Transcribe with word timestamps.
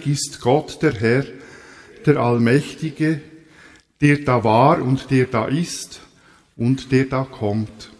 Heilig, 0.00 0.06
ist 0.06 0.40
Gott 0.40 0.82
der 0.82 0.94
Herr, 0.94 1.24
der 2.06 2.16
Allmächtige, 2.16 3.20
der 4.00 4.18
da 4.18 4.42
war 4.44 4.82
und 4.82 5.10
der 5.10 5.26
da 5.26 5.46
ist 5.46 6.00
und 6.56 6.90
der 6.92 7.04
da 7.04 7.24
kommt. 7.24 7.90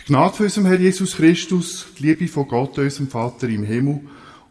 Die 0.00 0.04
Gnade 0.06 0.34
von 0.34 0.46
unserem 0.46 0.66
Herr 0.66 0.80
Jesus 0.80 1.16
Christus, 1.16 1.86
die 1.98 2.06
Liebe 2.06 2.28
von 2.28 2.48
Gott, 2.48 2.78
unserem 2.78 3.08
Vater 3.08 3.48
im 3.48 3.62
Himmel 3.62 4.00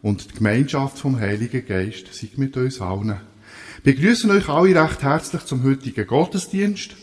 und 0.02 0.32
die 0.32 0.36
Gemeinschaft 0.36 1.00
vom 1.00 1.20
Heiligen 1.20 1.66
Geist 1.66 2.14
sei 2.14 2.30
mit 2.38 2.56
uns 2.56 2.82
allen. 2.82 3.20
Wir 3.84 3.96
begrüßen 3.96 4.30
euch 4.32 4.48
alle 4.48 4.82
recht 4.82 5.04
herzlich 5.04 5.44
zum 5.44 5.64
heutigen 5.64 6.08
Gottesdienst. 6.08 6.96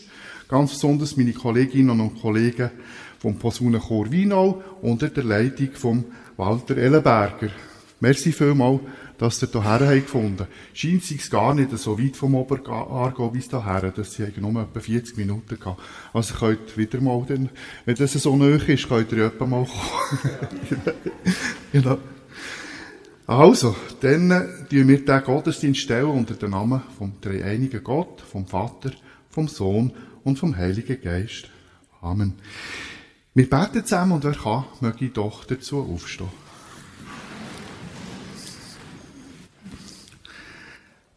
Ganz 0.47 0.71
besonders 0.71 1.17
meine 1.17 1.33
Kolleginnen 1.33 1.99
und 1.99 2.21
Kollegen 2.21 2.71
vom 3.19 3.37
Posaunenchor 3.37 4.11
Wienau 4.11 4.63
unter 4.81 5.09
der 5.09 5.23
Leitung 5.23 5.71
von 5.73 6.05
Walter 6.37 6.77
Ellenberger. 6.77 7.49
Merci 7.99 8.31
vielmals, 8.31 8.81
dass 9.17 9.41
ihr 9.41 9.49
hierher 9.49 10.01
gefunden 10.01 10.41
habt. 10.41 10.51
Scheint 10.73 11.09
es 11.09 11.29
gar 11.29 11.53
nicht 11.53 11.77
so 11.77 11.99
weit 11.99 12.15
vom 12.15 12.35
Oberargo 12.35 13.29
bis 13.29 13.49
hierher, 13.49 13.91
dass 13.91 14.13
sie 14.13 14.31
nur 14.37 14.61
etwa 14.61 14.79
40 14.79 15.17
Minuten 15.17 15.59
gehabt. 15.59 15.81
Also 16.13 16.35
könnt 16.35 16.77
wieder 16.77 17.01
mal, 17.01 17.23
dann, 17.27 17.49
wenn 17.85 17.95
das 17.95 18.13
so 18.13 18.35
nöch 18.35 18.67
ist, 18.69 18.87
könnt 18.87 19.11
ihr 19.11 19.25
etwa 19.25 19.45
mal 19.45 19.65
kommen. 19.65 20.81
genau. 21.71 21.97
Also, 23.27 23.75
dann 24.01 24.29
tun 24.69 24.87
wir 24.87 25.03
den 25.03 25.23
Gottesdienst 25.23 25.81
stellen 25.81 26.05
unter 26.05 26.35
dem 26.35 26.51
Namen 26.51 26.83
vom 26.97 27.13
dreieinigen 27.21 27.83
Gott, 27.83 28.21
vom 28.21 28.45
Vater, 28.45 28.91
vom 29.29 29.47
Sohn 29.47 29.93
und 30.23 30.37
vom 30.37 30.55
Heiligen 30.55 31.01
Geist. 31.01 31.49
Amen. 32.01 32.33
Wir 33.33 33.49
beten 33.49 33.83
zusammen 33.83 34.13
und 34.13 34.23
wer 34.23 34.33
kann, 34.33 34.65
möge 34.79 35.09
doch 35.09 35.43
dazu 35.43 35.79
aufstehen. 35.79 36.29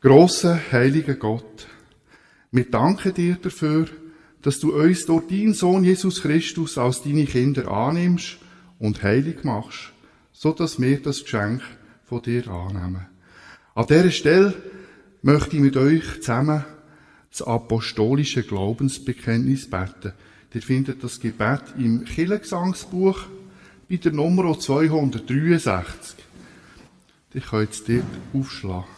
Grosser, 0.00 0.60
heiliger 0.70 1.16
Gott, 1.16 1.66
wir 2.52 2.70
danken 2.70 3.12
dir 3.14 3.34
dafür, 3.34 3.88
dass 4.42 4.60
du 4.60 4.72
uns 4.72 5.06
durch 5.06 5.26
deinen 5.26 5.54
Sohn 5.54 5.82
Jesus 5.82 6.22
Christus 6.22 6.78
als 6.78 7.02
deine 7.02 7.24
Kinder 7.24 7.68
annimmst 7.68 8.38
und 8.78 9.02
heilig 9.02 9.42
machst, 9.42 9.92
so 10.32 10.52
dass 10.52 10.80
wir 10.80 11.02
das 11.02 11.24
Geschenk 11.24 11.62
von 12.04 12.22
dir 12.22 12.46
annehmen. 12.46 13.06
An 13.74 13.86
dieser 13.88 14.12
Stelle 14.12 14.54
möchte 15.22 15.56
ich 15.56 15.62
mit 15.62 15.76
euch 15.76 16.20
zusammen 16.20 16.64
das 17.32 17.42
apostolische 17.42 18.44
Glaubensbekenntnis 18.44 19.68
beten. 19.68 20.12
Ihr 20.54 20.62
findet 20.62 21.02
das 21.02 21.18
Gebet 21.18 21.62
im 21.76 22.04
Kirchengesangsbuch 22.04 23.18
bei 23.90 23.96
der 23.96 24.12
Nummer 24.12 24.56
263. 24.56 26.18
Ich 27.34 27.46
kann 27.46 27.62
jetzt 27.62 27.88
dort 27.88 28.04
aufschlagen. 28.32 28.97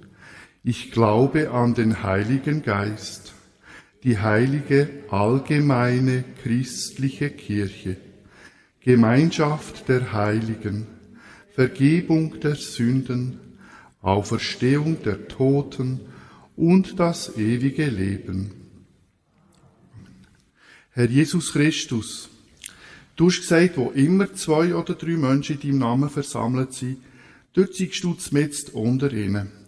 Ich 0.63 0.91
glaube 0.91 1.49
an 1.49 1.73
den 1.73 2.03
Heiligen 2.03 2.61
Geist, 2.61 3.33
die 4.03 4.19
heilige 4.19 4.89
allgemeine 5.09 6.23
christliche 6.43 7.31
Kirche, 7.31 7.97
Gemeinschaft 8.79 9.89
der 9.89 10.13
Heiligen, 10.13 10.85
Vergebung 11.55 12.39
der 12.41 12.53
Sünden, 12.53 13.39
Auferstehung 14.03 15.01
der 15.01 15.27
Toten 15.27 16.01
und 16.55 16.99
das 16.99 17.37
ewige 17.37 17.87
Leben. 17.87 18.51
Herr 20.91 21.09
Jesus 21.09 21.53
Christus, 21.53 22.29
du 23.15 23.29
hast 23.29 23.41
gesagt, 23.41 23.77
wo 23.77 23.89
immer 23.89 24.31
zwei 24.35 24.75
oder 24.75 24.93
drei 24.93 25.17
Menschen 25.17 25.59
in 25.59 25.61
deinem 25.61 25.79
Namen 25.79 26.09
versammelt 26.11 26.73
sind, 26.73 26.97
dort 27.53 27.73
siehst 27.73 28.03
du 28.03 28.15
mit 28.29 28.69
unter 28.73 29.11
ihnen. 29.11 29.60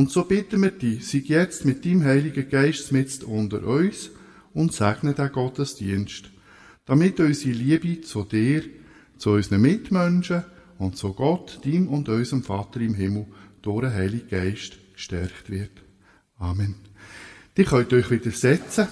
Und 0.00 0.10
so 0.10 0.24
bitten 0.24 0.62
wir 0.62 0.70
dich, 0.70 1.06
sei 1.06 1.18
jetzt 1.26 1.66
mit 1.66 1.84
deinem 1.84 2.04
Heiligen 2.04 2.48
Geist 2.48 2.90
mit 2.90 3.22
unter 3.22 3.62
uns 3.62 4.08
und 4.54 4.72
segne 4.72 5.12
den 5.12 5.30
Gottesdienst, 5.30 6.30
damit 6.86 7.20
unsere 7.20 7.52
Liebe 7.52 8.00
zu 8.00 8.24
dir, 8.24 8.62
zu 9.18 9.32
unseren 9.32 9.60
Mitmenschen 9.60 10.44
und 10.78 10.96
zu 10.96 11.12
Gott, 11.12 11.60
deinem 11.66 11.88
und 11.88 12.08
unserem 12.08 12.42
Vater 12.42 12.80
im 12.80 12.94
Himmel, 12.94 13.26
durch 13.60 13.82
den 13.82 13.92
Heiligen 13.92 14.28
Geist 14.30 14.78
gestärkt 14.94 15.50
wird. 15.50 15.72
Amen. 16.38 16.76
Die 17.58 17.64
könnt 17.64 17.92
euch 17.92 18.10
wieder 18.10 18.30
setzen. 18.30 18.88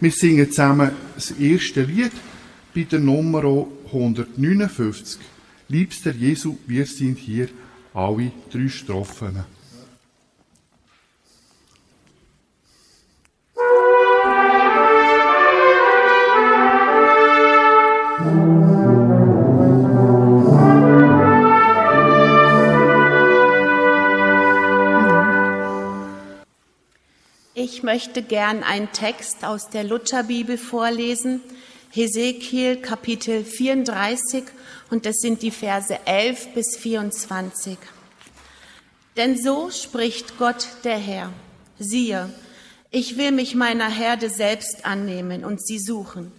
Wir 0.00 0.10
singen 0.10 0.50
zusammen 0.50 0.90
das 1.16 1.32
erste 1.32 1.82
Lied 1.82 2.12
bei 2.74 2.84
der 2.84 3.00
Nummer 3.00 3.66
159. 3.92 5.18
Liebster 5.68 6.12
Jesu, 6.12 6.56
wir 6.66 6.86
sind 6.86 7.18
hier 7.18 7.48
alle 7.92 8.32
drei 8.50 8.68
Strophen. 8.68 9.57
Ich 27.78 27.84
möchte 27.84 28.22
gern 28.22 28.64
einen 28.64 28.90
Text 28.90 29.44
aus 29.44 29.68
der 29.68 29.84
Lutherbibel 29.84 30.58
vorlesen, 30.58 31.40
Hesekiel 31.92 32.78
Kapitel 32.78 33.44
34 33.44 34.42
und 34.90 35.06
das 35.06 35.18
sind 35.20 35.42
die 35.42 35.52
Verse 35.52 35.96
11 36.04 36.54
bis 36.54 36.76
24. 36.76 37.78
Denn 39.16 39.40
so 39.40 39.70
spricht 39.70 40.38
Gott 40.38 40.66
der 40.82 40.98
Herr, 40.98 41.32
siehe, 41.78 42.28
ich 42.90 43.16
will 43.16 43.30
mich 43.30 43.54
meiner 43.54 43.88
Herde 43.88 44.28
selbst 44.28 44.84
annehmen 44.84 45.44
und 45.44 45.64
sie 45.64 45.78
suchen, 45.78 46.32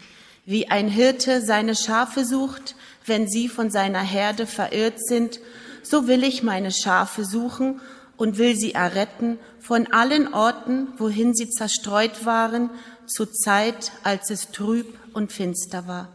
wie 0.46 0.68
ein 0.68 0.90
Hirte 0.90 1.42
seine 1.42 1.78
Schafe 1.78 2.26
sucht, 2.26 2.76
wenn 3.06 3.30
sie 3.30 3.48
von 3.48 3.72
seiner 3.72 4.02
Herde 4.02 4.46
verirrt 4.46 5.00
sind, 5.00 5.40
so 5.84 6.06
will 6.06 6.26
ich 6.26 6.44
meine 6.44 6.74
Schafe 6.74 7.24
suchen 7.24 7.80
und 8.20 8.38
will 8.38 8.56
sie 8.56 8.74
erretten 8.74 9.40
von 9.62 9.88
allen 9.88 10.34
Orten, 10.34 10.90
wohin 10.98 11.34
sie 11.34 11.50
zerstreut 11.50 12.26
waren, 12.26 12.70
zur 13.08 13.32
Zeit, 13.32 13.94
als 14.04 14.30
es 14.30 14.52
trüb 14.52 15.00
und 15.14 15.32
finster 15.32 15.88
war. 15.88 16.10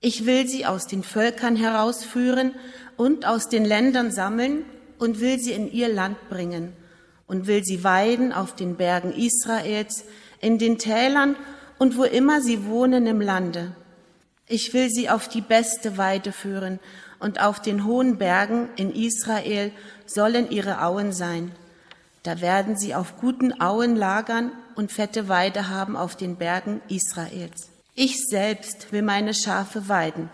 Ich 0.00 0.24
will 0.24 0.46
sie 0.46 0.64
aus 0.64 0.86
den 0.86 1.02
Völkern 1.02 1.56
herausführen 1.56 2.54
und 2.96 3.26
aus 3.26 3.48
den 3.48 3.64
Ländern 3.64 4.12
sammeln 4.12 4.64
und 4.98 5.20
will 5.20 5.40
sie 5.40 5.50
in 5.50 5.70
ihr 5.70 5.88
Land 5.88 6.16
bringen 6.30 6.72
und 7.26 7.48
will 7.48 7.64
sie 7.64 7.82
weiden 7.82 8.32
auf 8.32 8.54
den 8.54 8.76
Bergen 8.76 9.12
Israels, 9.12 10.04
in 10.40 10.58
den 10.58 10.78
Tälern 10.78 11.34
und 11.78 11.98
wo 11.98 12.04
immer 12.04 12.40
sie 12.40 12.66
wohnen 12.66 13.08
im 13.08 13.20
Lande. 13.20 13.74
Ich 14.46 14.72
will 14.74 14.88
sie 14.88 15.10
auf 15.10 15.28
die 15.28 15.42
beste 15.42 15.98
Weide 15.98 16.30
führen 16.30 16.78
und 17.20 17.40
auf 17.40 17.60
den 17.60 17.84
hohen 17.84 18.18
Bergen 18.18 18.68
in 18.76 18.92
Israel 18.92 19.72
sollen 20.06 20.50
ihre 20.50 20.82
Auen 20.82 21.12
sein. 21.12 21.52
Da 22.22 22.40
werden 22.40 22.76
sie 22.76 22.94
auf 22.94 23.16
guten 23.18 23.60
Auen 23.60 23.96
lagern 23.96 24.52
und 24.74 24.92
fette 24.92 25.28
Weide 25.28 25.68
haben 25.68 25.96
auf 25.96 26.16
den 26.16 26.36
Bergen 26.36 26.80
Israels. 26.88 27.70
Ich 27.94 28.16
selbst 28.26 28.92
will 28.92 29.02
meine 29.02 29.34
Schafe 29.34 29.88
weiden 29.88 30.30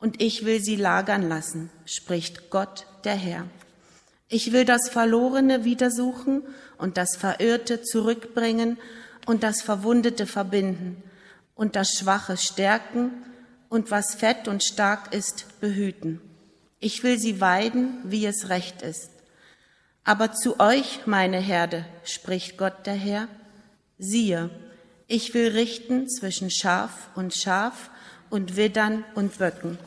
und 0.00 0.20
ich 0.22 0.44
will 0.44 0.60
sie 0.60 0.76
lagern 0.76 1.28
lassen, 1.28 1.70
spricht 1.84 2.50
Gott 2.50 2.86
der 3.04 3.14
Herr. 3.14 3.46
Ich 4.28 4.52
will 4.52 4.64
das 4.64 4.88
Verlorene 4.88 5.64
wiedersuchen 5.64 6.42
und 6.78 6.96
das 6.96 7.16
Verirrte 7.16 7.82
zurückbringen 7.82 8.78
und 9.26 9.42
das 9.42 9.60
Verwundete 9.60 10.26
verbinden 10.26 11.02
und 11.54 11.76
das 11.76 11.90
Schwache 11.98 12.36
stärken 12.36 13.10
und 13.68 13.90
was 13.90 14.14
fett 14.14 14.48
und 14.48 14.62
stark 14.62 15.12
ist, 15.12 15.60
behüten. 15.60 16.20
Ich 16.80 17.02
will 17.02 17.18
sie 17.18 17.40
weiden, 17.42 17.98
wie 18.04 18.24
es 18.24 18.48
recht 18.48 18.80
ist. 18.80 19.10
Aber 20.02 20.32
zu 20.32 20.58
euch, 20.58 21.06
meine 21.06 21.38
Herde, 21.38 21.84
spricht 22.04 22.56
Gott 22.56 22.86
der 22.86 22.94
Herr, 22.94 23.28
siehe, 23.98 24.48
ich 25.06 25.34
will 25.34 25.48
richten 25.48 26.08
zwischen 26.08 26.50
Schaf 26.50 27.10
und 27.14 27.34
Schaf 27.34 27.90
und 28.30 28.56
Widdern 28.56 29.04
und 29.14 29.36
Böcken. 29.36 29.78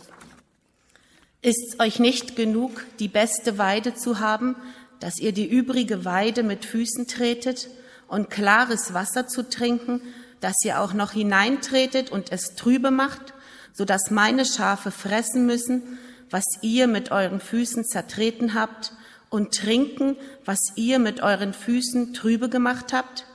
Ist's 1.41 1.79
euch 1.79 1.97
nicht 1.97 2.35
genug, 2.35 2.85
die 2.99 3.07
beste 3.07 3.57
Weide 3.57 3.95
zu 3.95 4.19
haben, 4.19 4.55
dass 4.99 5.19
ihr 5.19 5.31
die 5.31 5.49
übrige 5.49 6.05
Weide 6.05 6.43
mit 6.43 6.63
Füßen 6.63 7.07
tretet 7.07 7.69
und 8.07 8.29
klares 8.29 8.93
Wasser 8.93 9.27
zu 9.27 9.49
trinken, 9.49 9.99
dass 10.41 10.55
ihr 10.63 10.79
auch 10.79 10.93
noch 10.93 11.11
hineintretet 11.11 12.11
und 12.11 12.31
es 12.31 12.55
trübe 12.55 12.91
macht, 12.91 13.33
so 13.73 13.83
dass 13.83 14.11
meine 14.11 14.45
Schafe 14.45 14.91
fressen 14.91 15.45
müssen, 15.47 15.97
was 16.33 16.45
ihr 16.63 16.87
mit 16.87 17.11
euren 17.11 17.39
Füßen 17.39 17.85
zertreten 17.85 18.55
habt, 18.55 18.91
und 19.33 19.55
trinken, 19.55 20.15
was 20.45 20.59
ihr 20.75 20.99
mit 20.99 21.23
euren 21.23 21.53
Füßen 21.55 22.13
trübe 22.13 22.49
gemacht 22.49 22.93
habt? 22.93 23.25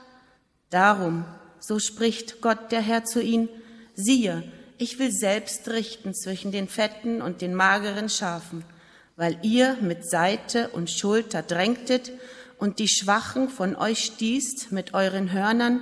Darum, 0.69 1.25
so 1.59 1.77
spricht 1.77 2.39
Gott 2.39 2.71
der 2.71 2.79
Herr 2.79 3.03
zu 3.03 3.21
ihnen, 3.21 3.49
siehe, 3.95 4.43
ich 4.77 4.97
will 4.97 5.11
selbst 5.11 5.67
richten 5.67 6.13
zwischen 6.13 6.53
den 6.53 6.69
fetten 6.69 7.21
und 7.21 7.41
den 7.41 7.53
mageren 7.53 8.07
Schafen, 8.07 8.63
weil 9.17 9.37
ihr 9.41 9.75
mit 9.81 10.09
Seite 10.09 10.69
und 10.69 10.89
Schulter 10.89 11.41
drängtet 11.41 12.13
und 12.59 12.79
die 12.79 12.87
Schwachen 12.87 13.49
von 13.49 13.75
euch 13.75 14.05
stießt 14.05 14.71
mit 14.71 14.93
euren 14.93 15.33
Hörnern, 15.33 15.81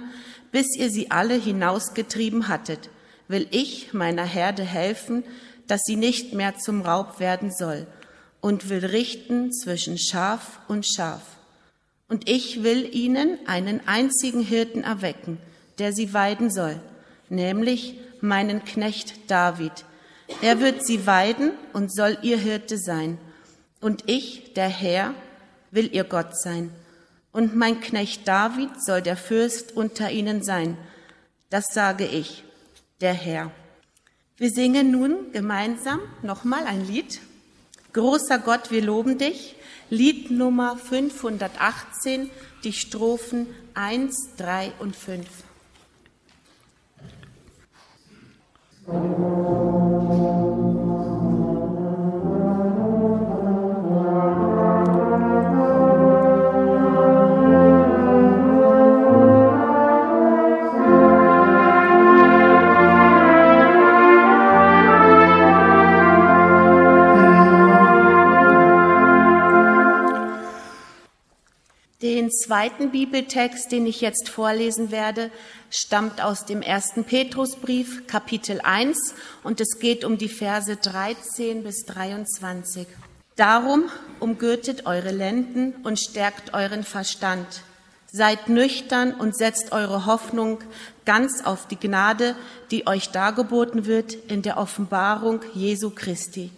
bis 0.52 0.76
ihr 0.76 0.90
sie 0.90 1.12
alle 1.12 1.36
hinausgetrieben 1.36 2.48
hattet, 2.48 2.90
will 3.28 3.48
ich 3.52 3.94
meiner 3.94 4.26
Herde 4.26 4.64
helfen, 4.64 5.24
dass 5.68 5.82
sie 5.86 5.96
nicht 5.96 6.34
mehr 6.34 6.58
zum 6.58 6.82
Raub 6.82 7.20
werden 7.20 7.52
soll, 7.52 7.88
und 8.42 8.70
will 8.70 8.86
richten 8.86 9.52
zwischen 9.52 9.98
Schaf 9.98 10.60
und 10.68 10.86
Schaf. 10.88 11.22
Und 12.08 12.30
ich 12.30 12.64
will 12.64 12.90
ihnen 12.96 13.40
einen 13.48 13.86
einzigen 13.88 14.42
Hirten 14.42 14.84
erwecken, 14.84 15.40
der 15.80 15.92
sie 15.92 16.14
weiden 16.14 16.50
soll, 16.50 16.80
nämlich 17.30 18.00
meinen 18.22 18.64
Knecht 18.64 19.30
David. 19.30 19.86
Er 20.42 20.60
wird 20.60 20.86
sie 20.86 21.06
weiden 21.06 21.52
und 21.74 21.94
soll 21.94 22.18
ihr 22.22 22.38
Hirte 22.38 22.78
sein. 22.78 23.18
Und 23.82 24.04
ich, 24.08 24.54
der 24.54 24.70
Herr, 24.70 25.14
will 25.72 25.94
ihr 25.94 26.04
Gott 26.04 26.38
sein. 26.38 26.72
Und 27.32 27.56
mein 27.56 27.82
Knecht 27.82 28.28
David 28.28 28.70
soll 28.84 29.02
der 29.02 29.18
Fürst 29.18 29.76
unter 29.76 30.12
ihnen 30.12 30.42
sein. 30.42 30.78
Das 31.50 31.66
sage 31.72 32.06
ich, 32.06 32.44
der 33.02 33.14
Herr. 33.14 33.52
Wir 34.40 34.52
singen 34.52 34.92
nun 34.92 35.32
gemeinsam 35.32 36.00
nochmal 36.22 36.66
ein 36.66 36.86
Lied. 36.86 37.22
Großer 37.94 38.38
Gott, 38.38 38.70
wir 38.70 38.84
loben 38.84 39.18
dich. 39.18 39.56
Lied 39.90 40.30
Nummer 40.30 40.78
518, 40.78 42.30
die 42.64 42.74
Strophen 42.74 43.48
1, 43.74 44.36
3 44.38 44.74
und 44.78 44.96
5. 44.96 45.28
Den 72.04 72.30
zweiten 72.30 72.92
Bibeltext, 72.92 73.72
den 73.72 73.88
ich 73.88 74.02
jetzt 74.02 74.30
vorlesen 74.30 74.92
werde, 74.92 75.32
stammt 75.72 76.22
aus 76.22 76.46
dem 76.46 76.62
ersten 76.62 77.06
Petrusbrief, 77.06 78.06
Kapitel 78.06 78.62
1, 78.62 79.16
und 79.44 79.60
es 79.60 79.80
geht 79.80 80.06
um 80.06 80.20
die 80.20 80.30
Verse 80.30 80.76
13 80.76 81.64
bis 81.64 81.86
23. 81.86 82.86
Darum 83.36 83.86
umgürtet 84.20 84.86
eure 84.86 85.10
Lenden 85.10 85.74
und 85.84 86.00
stärkt 86.00 86.54
euren 86.54 86.84
Verstand. 86.84 87.64
Seid 88.12 88.48
nüchtern 88.48 89.16
und 89.16 89.36
setzt 89.36 89.72
eure 89.72 90.06
Hoffnung 90.06 90.60
ganz 91.04 91.44
auf 91.44 91.68
die 91.68 91.80
Gnade, 91.80 92.36
die 92.70 92.86
euch 92.86 93.10
dargeboten 93.10 93.88
wird 93.88 94.14
in 94.14 94.44
der 94.44 94.58
Offenbarung 94.58 95.42
Jesu 95.56 95.90
Christi. 95.90 96.52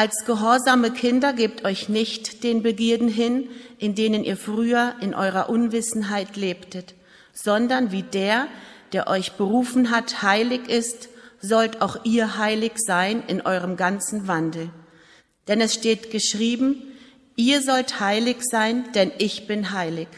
Als 0.00 0.24
gehorsame 0.24 0.92
Kinder 0.92 1.34
gebt 1.34 1.66
euch 1.66 1.90
nicht 1.90 2.42
den 2.42 2.62
Begierden 2.62 3.06
hin, 3.06 3.50
in 3.76 3.94
denen 3.94 4.24
ihr 4.24 4.38
früher 4.38 4.94
in 5.02 5.14
eurer 5.14 5.50
Unwissenheit 5.50 6.36
lebtet, 6.36 6.94
sondern 7.34 7.92
wie 7.92 8.02
der, 8.02 8.46
der 8.94 9.08
euch 9.08 9.32
berufen 9.32 9.90
hat, 9.90 10.22
heilig 10.22 10.70
ist, 10.70 11.10
sollt 11.42 11.82
auch 11.82 12.02
ihr 12.06 12.38
heilig 12.38 12.72
sein 12.76 13.22
in 13.26 13.42
eurem 13.42 13.76
ganzen 13.76 14.26
Wandel. 14.26 14.70
Denn 15.48 15.60
es 15.60 15.74
steht 15.74 16.10
geschrieben, 16.10 16.80
ihr 17.36 17.60
sollt 17.60 18.00
heilig 18.00 18.38
sein, 18.40 18.90
denn 18.94 19.12
ich 19.18 19.46
bin 19.46 19.72
heilig. 19.72 20.08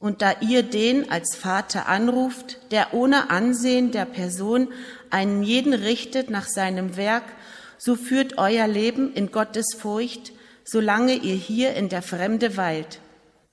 Und 0.00 0.22
da 0.22 0.32
ihr 0.40 0.64
den 0.64 1.08
als 1.08 1.36
Vater 1.36 1.86
anruft, 1.86 2.58
der 2.72 2.92
ohne 2.94 3.30
Ansehen 3.30 3.92
der 3.92 4.06
Person 4.06 4.66
einen 5.10 5.44
jeden 5.44 5.72
richtet 5.72 6.30
nach 6.30 6.48
seinem 6.48 6.96
Werk, 6.96 7.22
so 7.78 7.94
führt 7.94 8.38
euer 8.38 8.66
Leben 8.66 9.14
in 9.14 9.30
Gottes 9.30 9.74
Furcht, 9.78 10.32
solange 10.64 11.14
ihr 11.14 11.34
hier 11.34 11.74
in 11.74 11.88
der 11.88 12.02
Fremde 12.02 12.56
weilt. 12.56 13.00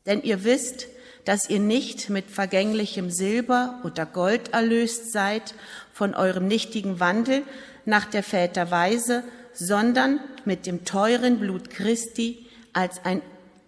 Denn 0.05 0.21
ihr 0.21 0.43
wisst, 0.43 0.87
dass 1.23 1.49
ihr 1.49 1.59
nicht 1.59 2.09
mit 2.09 2.29
vergänglichem 2.29 3.09
Silber 3.09 3.81
oder 3.83 4.05
Gold 4.05 4.53
erlöst 4.53 5.11
seid 5.11 5.55
von 5.93 6.13
eurem 6.13 6.47
nichtigen 6.47 6.99
Wandel 6.99 7.43
nach 7.85 8.05
der 8.05 8.23
Väterweise, 8.23 9.23
sondern 9.53 10.19
mit 10.43 10.65
dem 10.65 10.85
teuren 10.85 11.39
Blut 11.39 11.69
Christi 11.69 12.45
als, 12.73 13.03
ein, 13.05 13.21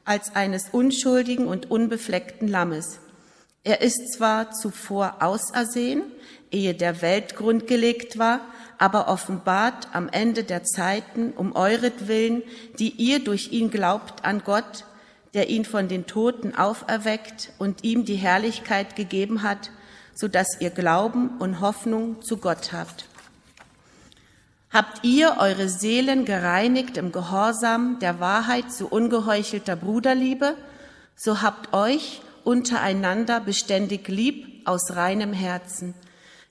als 0.06 0.36
eines 0.36 0.70
unschuldigen 0.72 1.48
und 1.48 1.72
unbefleckten 1.72 2.48
Lammes. 2.48 3.00
Er 3.64 3.82
ist 3.82 4.14
zwar 4.14 4.52
zuvor 4.52 5.18
ausersehen, 5.22 6.04
ehe 6.52 6.74
der 6.74 7.02
Weltgrund 7.02 7.68
gelegt 7.68 8.18
war, 8.18 8.42
aber 8.78 9.08
offenbart 9.08 9.90
am 9.94 10.10
Ende 10.10 10.44
der 10.44 10.64
Zeiten 10.64 11.32
um 11.32 11.56
euretwillen, 11.56 12.44
die 12.80 12.90
ihr 12.90 13.24
durch 13.24 13.52
ihn 13.52 13.72
glaubt 13.72 14.24
an 14.24 14.44
Gott, 14.44 14.86
der 15.34 15.50
ihn 15.50 15.66
von 15.66 15.88
den 15.88 16.06
Toten 16.06 16.56
auferweckt 16.56 17.52
und 17.58 17.84
ihm 17.84 18.06
die 18.06 18.16
Herrlichkeit 18.16 18.96
gegeben 18.96 19.44
hat, 19.44 19.72
so 20.14 20.28
dass 20.28 20.60
ihr 20.60 20.70
Glauben 20.70 21.38
und 21.40 21.60
Hoffnung 21.60 22.22
zu 22.22 22.38
Gott 22.38 22.72
habt. 22.74 23.06
Habt 24.72 25.04
ihr 25.04 25.38
eure 25.40 25.70
Seelen 25.70 26.26
gereinigt 26.26 26.98
im 26.98 27.12
Gehorsam 27.12 28.00
der 28.00 28.20
Wahrheit 28.20 28.72
zu 28.72 28.88
ungeheuchelter 28.88 29.76
Bruderliebe, 29.76 30.56
so 31.16 31.42
habt 31.42 31.74
euch 31.74 32.22
untereinander 32.44 33.40
beständig 33.40 34.08
lieb 34.08 34.68
aus 34.68 34.96
reinem 34.96 35.34
Herzen 35.34 35.94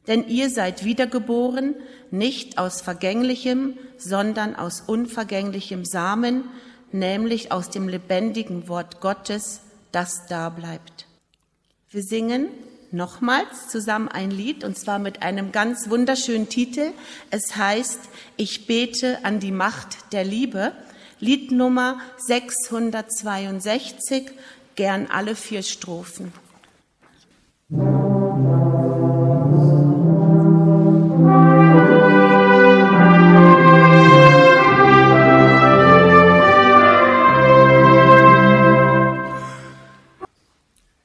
denn 0.06 0.28
ihr 0.28 0.50
seid 0.50 0.84
wiedergeboren, 0.84 1.74
nicht 2.10 2.58
aus 2.58 2.80
vergänglichem, 2.80 3.76
sondern 3.98 4.54
aus 4.54 4.82
unvergänglichem 4.86 5.84
Samen, 5.84 6.44
nämlich 6.92 7.52
aus 7.52 7.70
dem 7.70 7.88
lebendigen 7.88 8.68
Wort 8.68 9.00
Gottes, 9.00 9.60
das 9.92 10.26
da 10.28 10.48
bleibt. 10.48 11.06
Wir 11.90 12.02
singen 12.02 12.48
nochmals 12.92 13.68
zusammen 13.68 14.08
ein 14.08 14.30
Lied, 14.30 14.64
und 14.64 14.78
zwar 14.78 14.98
mit 14.98 15.22
einem 15.22 15.52
ganz 15.52 15.90
wunderschönen 15.90 16.48
Titel. 16.48 16.92
Es 17.30 17.56
heißt, 17.56 18.00
ich 18.36 18.66
bete 18.66 19.24
an 19.24 19.40
die 19.40 19.52
Macht 19.52 20.12
der 20.12 20.24
Liebe. 20.24 20.72
Lied 21.18 21.50
Nummer 21.50 21.98
662, 22.18 24.30
gern 24.74 25.06
alle 25.06 25.34
vier 25.34 25.62
Strophen. 25.62 26.32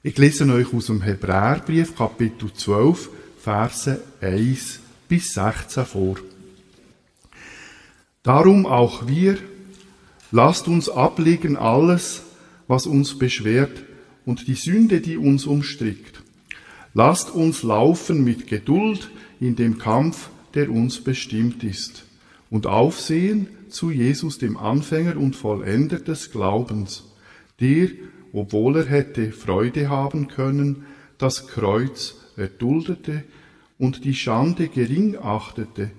Ich 0.03 0.17
lese 0.17 0.51
euch 0.51 0.73
aus 0.73 0.87
dem 0.87 1.01
Hebräerbrief, 1.01 1.95
Kapitel 1.95 2.51
12, 2.51 3.09
Verse 3.37 4.01
1 4.19 4.79
bis 5.07 5.33
16 5.33 5.85
vor. 5.85 6.15
Darum 8.23 8.65
auch 8.65 9.07
wir, 9.07 9.37
Lasst 10.33 10.69
uns 10.69 10.87
ablegen 10.87 11.57
alles, 11.57 12.23
was 12.69 12.87
uns 12.87 13.19
beschwert 13.19 13.83
und 14.25 14.47
die 14.47 14.55
Sünde, 14.55 15.01
die 15.01 15.17
uns 15.17 15.45
umstrickt. 15.45 16.23
Lasst 16.93 17.31
uns 17.31 17.63
laufen 17.63 18.23
mit 18.23 18.47
Geduld 18.47 19.09
in 19.41 19.57
dem 19.57 19.77
Kampf, 19.77 20.29
der 20.53 20.71
uns 20.71 21.03
bestimmt 21.03 21.65
ist, 21.65 22.05
und 22.49 22.65
aufsehen 22.65 23.47
zu 23.69 23.91
Jesus, 23.91 24.37
dem 24.37 24.55
Anfänger 24.55 25.17
und 25.17 25.35
Vollender 25.35 25.99
des 25.99 26.31
Glaubens, 26.31 27.03
der, 27.59 27.89
obwohl 28.33 28.77
er 28.77 28.85
hätte 28.85 29.31
Freude 29.31 29.89
haben 29.89 30.27
können, 30.27 30.85
das 31.17 31.47
Kreuz 31.47 32.15
erduldete 32.37 33.23
und 33.77 34.05
die 34.05 34.13
Schande 34.13 34.67
gering 34.67 35.17
achtete 35.17 35.91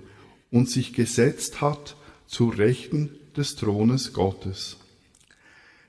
und 0.51 0.69
sich 0.69 0.93
gesetzt 0.93 1.61
hat 1.61 1.95
zur 2.27 2.57
Rechten 2.57 3.11
des 3.37 3.55
Thrones 3.55 4.13
Gottes. 4.13 4.77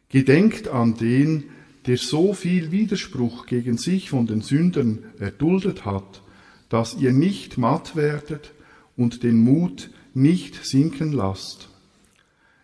Gedenkt 0.08 0.68
an 0.68 0.96
den, 0.96 1.44
der 1.86 1.96
so 1.96 2.34
viel 2.34 2.70
Widerspruch 2.72 3.46
gegen 3.46 3.76
sich 3.76 4.10
von 4.10 4.26
den 4.26 4.40
Sündern 4.40 5.00
erduldet 5.18 5.84
hat, 5.84 6.22
dass 6.68 6.94
ihr 6.94 7.12
nicht 7.12 7.58
matt 7.58 7.96
werdet 7.96 8.52
und 8.96 9.22
den 9.22 9.38
Mut 9.38 9.90
nicht 10.14 10.64
sinken 10.64 11.12
lasst. 11.12 11.68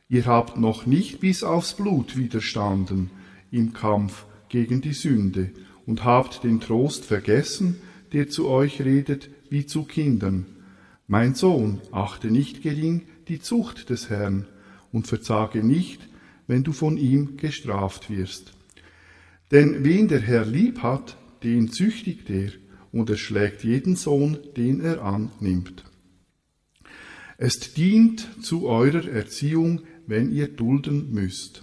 Ihr 0.08 0.26
habt 0.26 0.56
noch 0.56 0.86
nicht 0.86 1.20
bis 1.20 1.42
aufs 1.42 1.74
Blut 1.74 2.16
widerstanden 2.16 3.10
im 3.50 3.72
Kampf 3.72 4.26
gegen 4.48 4.80
die 4.80 4.92
Sünde 4.92 5.50
und 5.86 6.04
habt 6.04 6.44
den 6.44 6.60
Trost 6.60 7.04
vergessen, 7.04 7.76
der 8.12 8.28
zu 8.28 8.48
euch 8.48 8.82
redet 8.82 9.30
wie 9.48 9.66
zu 9.66 9.84
Kindern. 9.84 10.46
Mein 11.06 11.34
Sohn, 11.34 11.80
achte 11.92 12.30
nicht 12.30 12.62
gering 12.62 13.02
die 13.28 13.40
Zucht 13.40 13.90
des 13.90 14.10
Herrn 14.10 14.46
und 14.92 15.06
verzage 15.06 15.64
nicht, 15.64 16.08
wenn 16.46 16.64
du 16.64 16.72
von 16.72 16.96
ihm 16.96 17.36
gestraft 17.36 18.10
wirst. 18.10 18.52
Denn 19.50 19.84
wen 19.84 20.08
der 20.08 20.20
Herr 20.20 20.44
lieb 20.44 20.82
hat, 20.82 21.16
den 21.42 21.70
züchtigt 21.70 22.30
er, 22.30 22.50
und 22.92 23.08
er 23.08 23.16
schlägt 23.16 23.62
jeden 23.62 23.94
Sohn, 23.96 24.38
den 24.56 24.80
er 24.80 25.02
annimmt. 25.02 25.84
Es 27.38 27.72
dient 27.72 28.28
zu 28.42 28.66
eurer 28.66 29.08
Erziehung, 29.08 29.82
wenn 30.06 30.32
ihr 30.32 30.48
dulden 30.48 31.12
müsst. 31.12 31.62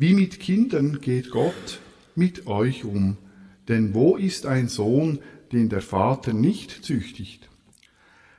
Wie 0.00 0.14
mit 0.14 0.40
Kindern 0.40 1.02
geht 1.02 1.30
Gott 1.30 1.78
mit 2.16 2.46
euch 2.46 2.86
um, 2.86 3.18
denn 3.68 3.92
wo 3.92 4.16
ist 4.16 4.46
ein 4.46 4.68
Sohn, 4.68 5.18
den 5.52 5.68
der 5.68 5.82
Vater 5.82 6.32
nicht 6.32 6.70
züchtigt? 6.86 7.50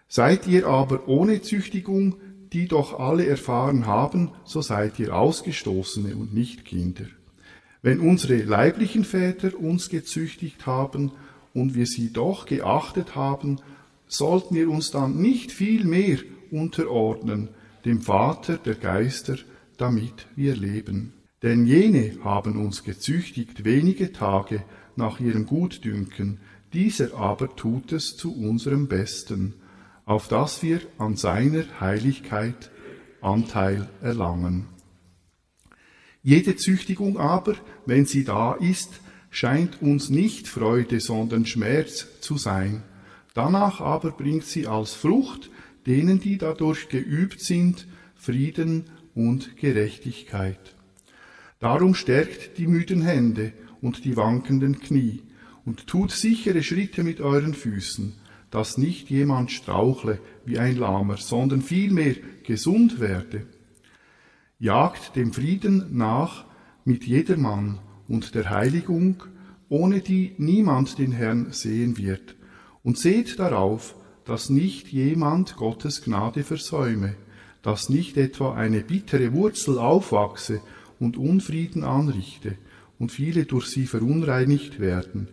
Seid 0.08 0.48
ihr 0.48 0.66
aber 0.66 1.08
ohne 1.08 1.44
Züchtigung, 1.44 2.16
die 2.52 2.68
doch 2.68 3.00
alle 3.00 3.28
erfahren 3.28 3.86
haben, 3.86 4.32
so 4.44 4.64
seid 4.64 4.98
ihr 4.98 5.16
Ausgestoßene 5.16 6.16
und 6.16 6.34
nicht 6.34 6.66
Kinder. 6.66 7.06
Wenn 7.84 8.00
unsere 8.00 8.38
leiblichen 8.38 9.04
Väter 9.04 9.56
uns 9.56 9.90
gezüchtigt 9.90 10.66
haben 10.66 11.12
und 11.54 11.76
wir 11.76 11.86
sie 11.86 12.12
doch 12.12 12.48
geachtet 12.48 13.14
haben, 13.14 13.60
sollten 14.08 14.56
wir 14.56 14.68
uns 14.68 14.90
dann 14.90 15.22
nicht 15.22 15.52
viel 15.52 15.86
mehr 15.86 16.18
unterordnen, 16.50 17.50
dem 17.86 18.02
Vater 18.02 18.58
der 18.58 18.74
Geister, 18.74 19.38
damit 19.78 20.26
wir 20.36 20.56
leben. 20.56 21.14
Denn 21.44 21.66
jene 21.66 22.18
haben 22.24 22.58
uns 22.58 22.84
gezüchtigt 22.84 23.66
wenige 23.66 24.12
Tage 24.12 24.64
nach 24.96 25.20
ihrem 25.20 25.46
Gutdünken, 25.46 26.40
dieser 26.74 27.16
aber 27.16 27.56
tut 27.56 27.92
es 27.92 28.16
zu 28.16 28.34
unserem 28.34 28.88
Besten, 28.88 29.56
auf 30.06 30.28
dass 30.28 30.62
wir 30.62 30.82
an 30.98 31.16
seiner 31.16 31.64
Heiligkeit 31.80 32.72
Anteil 33.22 33.90
erlangen. 34.02 34.68
Jede 36.24 36.56
Züchtigung 36.56 37.18
aber, 37.18 37.56
wenn 37.86 38.06
sie 38.06 38.24
da 38.24 38.54
ist, 38.54 39.02
scheint 39.32 39.82
uns 39.82 40.10
nicht 40.10 40.48
Freude, 40.48 41.00
sondern 41.00 41.46
Schmerz 41.46 42.08
zu 42.20 42.38
sein. 42.38 42.84
Danach 43.34 43.82
aber 43.82 44.12
bringt 44.12 44.46
sie 44.46 44.68
als 44.68 44.94
Frucht 44.94 45.50
denen, 45.88 46.20
die 46.20 46.38
dadurch 46.38 46.90
geübt 46.90 47.42
sind, 47.42 47.88
Frieden 48.16 48.86
und 49.16 49.58
Gerechtigkeit. 49.58 50.76
Darum 51.62 51.94
stärkt 51.94 52.58
die 52.58 52.66
müden 52.66 53.04
Hände 53.04 53.54
und 53.82 54.04
die 54.04 54.18
wankenden 54.18 54.80
Knie 54.80 55.22
und 55.64 55.86
tut 55.86 56.10
sichere 56.10 56.64
Schritte 56.64 57.04
mit 57.04 57.22
euren 57.22 57.54
Füßen, 57.54 58.14
dass 58.50 58.80
nicht 58.80 59.12
jemand 59.12 59.52
strauchle 59.52 60.20
wie 60.44 60.58
ein 60.58 60.76
Lahmer, 60.76 61.18
sondern 61.18 61.62
vielmehr 61.62 62.16
gesund 62.44 63.00
werde. 63.00 63.46
Jagt 64.58 65.16
dem 65.16 65.34
Frieden 65.34 65.96
nach 65.96 66.46
mit 66.84 67.06
jedermann 67.06 67.80
und 68.08 68.34
der 68.34 68.50
Heiligung, 68.50 69.24
ohne 69.70 70.02
die 70.02 70.34
niemand 70.40 70.98
den 70.98 71.12
Herrn 71.12 71.52
sehen 71.52 71.96
wird, 71.96 72.36
und 72.82 72.98
seht 72.98 73.38
darauf, 73.38 73.96
dass 74.26 74.50
nicht 74.50 74.88
jemand 74.88 75.58
Gottes 75.58 76.02
Gnade 76.02 76.44
versäume, 76.44 77.16
dass 77.62 77.88
nicht 77.88 78.18
etwa 78.18 78.56
eine 78.56 78.82
bittere 78.82 79.34
Wurzel 79.34 79.78
aufwachse 79.78 80.62
und 81.02 81.18
Unfrieden 81.18 81.84
anrichte 81.84 82.56
und 83.00 83.12
viele 83.12 83.46
durch 83.46 83.68
sie 83.68 83.88
verunreinigt 83.88 84.80
werden, 84.80 85.28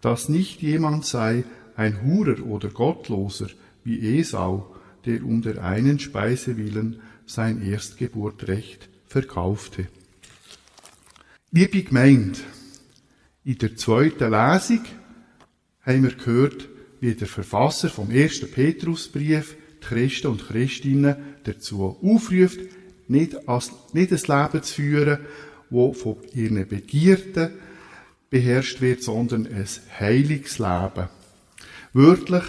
dass 0.00 0.28
nicht 0.28 0.60
jemand 0.60 1.06
sei, 1.06 1.44
ein 1.76 2.02
Hurer 2.02 2.44
oder 2.44 2.68
Gottloser 2.68 3.48
wie 3.84 4.18
Esau, 4.18 4.74
der 5.06 5.24
um 5.24 5.42
der 5.42 5.62
einen 5.62 5.98
Speise 5.98 6.56
willen 6.56 7.00
sein 7.26 7.62
Erstgeburtrecht 7.62 8.88
verkaufte. 9.06 9.86
Liebe 11.50 11.82
Gemeinde, 11.82 12.38
in 13.44 13.58
der 13.58 13.76
zweiten 13.76 14.30
Lesung 14.30 14.84
haben 15.82 16.02
wir 16.02 16.14
gehört, 16.14 16.68
wie 17.00 17.14
der 17.14 17.28
Verfasser 17.28 17.88
vom 17.88 18.10
ersten 18.10 18.50
Petrusbrief 18.50 19.56
die 19.82 19.86
Christen 19.86 20.28
und 20.28 20.46
Christinnen 20.46 21.16
dazu 21.44 21.98
aufruft, 22.02 22.58
nicht, 23.08 23.48
als, 23.48 23.72
nicht 23.92 24.12
ein 24.12 24.18
Leben 24.18 24.62
zu 24.62 24.74
führen, 24.74 25.18
wo 25.70 25.92
von 25.92 26.16
ihren 26.32 26.66
Begierden 26.66 27.50
beherrscht 28.30 28.80
wird, 28.80 29.02
sondern 29.02 29.46
ein 29.46 29.66
heiliges 29.98 30.58
Leben. 30.58 31.08
Wörtlich, 31.92 32.44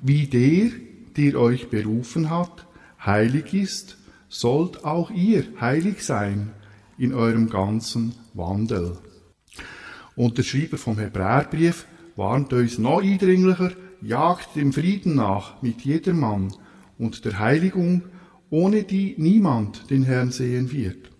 wie 0.00 0.26
der, 0.26 0.70
der 1.16 1.40
euch 1.40 1.68
berufen 1.68 2.30
hat, 2.30 2.66
heilig 3.04 3.54
ist, 3.54 3.96
sollt 4.28 4.84
auch 4.84 5.10
ihr 5.10 5.44
heilig 5.60 6.02
sein 6.04 6.50
in 6.98 7.12
eurem 7.12 7.48
ganzen 7.48 8.14
Wandel. 8.34 8.98
Und 10.16 10.38
der 10.38 10.42
Schreiber 10.42 10.78
vom 10.78 10.98
Hebräerbrief 10.98 11.86
warnt 12.16 12.52
uns 12.52 12.78
noch 12.78 13.02
eindringlicher, 13.02 13.72
jagt 14.00 14.56
dem 14.56 14.72
Frieden 14.72 15.14
nach 15.14 15.62
mit 15.62 15.82
jedermann 15.82 16.54
und 16.98 17.24
der 17.24 17.38
Heiligung, 17.38 18.02
ohne 18.52 18.82
die 18.82 19.14
niemand 19.16 19.88
den 19.88 20.02
Herrn 20.02 20.30
sehen 20.30 20.70
wird. 20.72 21.10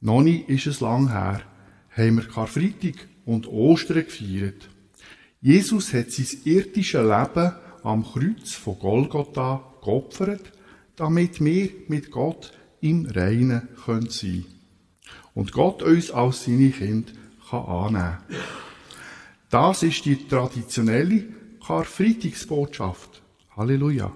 Noch 0.00 0.22
nie 0.22 0.44
ist 0.46 0.68
es 0.68 0.80
lang 0.80 1.10
her, 1.10 1.42
haben 1.90 2.18
wir 2.18 2.28
Karfreitag 2.28 3.08
und 3.26 3.48
Ostern 3.48 4.04
gefeiert. 4.04 4.70
Jesus 5.40 5.92
hat 5.92 6.12
sein 6.12 6.28
irdisches 6.44 7.02
Leben 7.02 7.52
am 7.82 8.04
Kreuz 8.04 8.52
von 8.52 8.78
Golgotha 8.78 9.64
geopfert, 9.82 10.52
damit 10.94 11.44
wir 11.44 11.70
mit 11.88 12.12
Gott 12.12 12.52
im 12.80 13.06
Reinen 13.06 13.68
sein 13.84 14.08
können 14.08 14.46
Und 15.34 15.50
Gott 15.50 15.82
uns 15.82 16.12
als 16.12 16.44
seine 16.44 16.70
Kinder 16.70 17.12
kann 17.50 17.64
annehmen 17.64 18.18
Das 19.50 19.82
ist 19.82 20.04
die 20.04 20.28
traditionelle 20.28 21.24
Karfreitagsbotschaft. 21.66 23.22
Halleluja. 23.56 24.12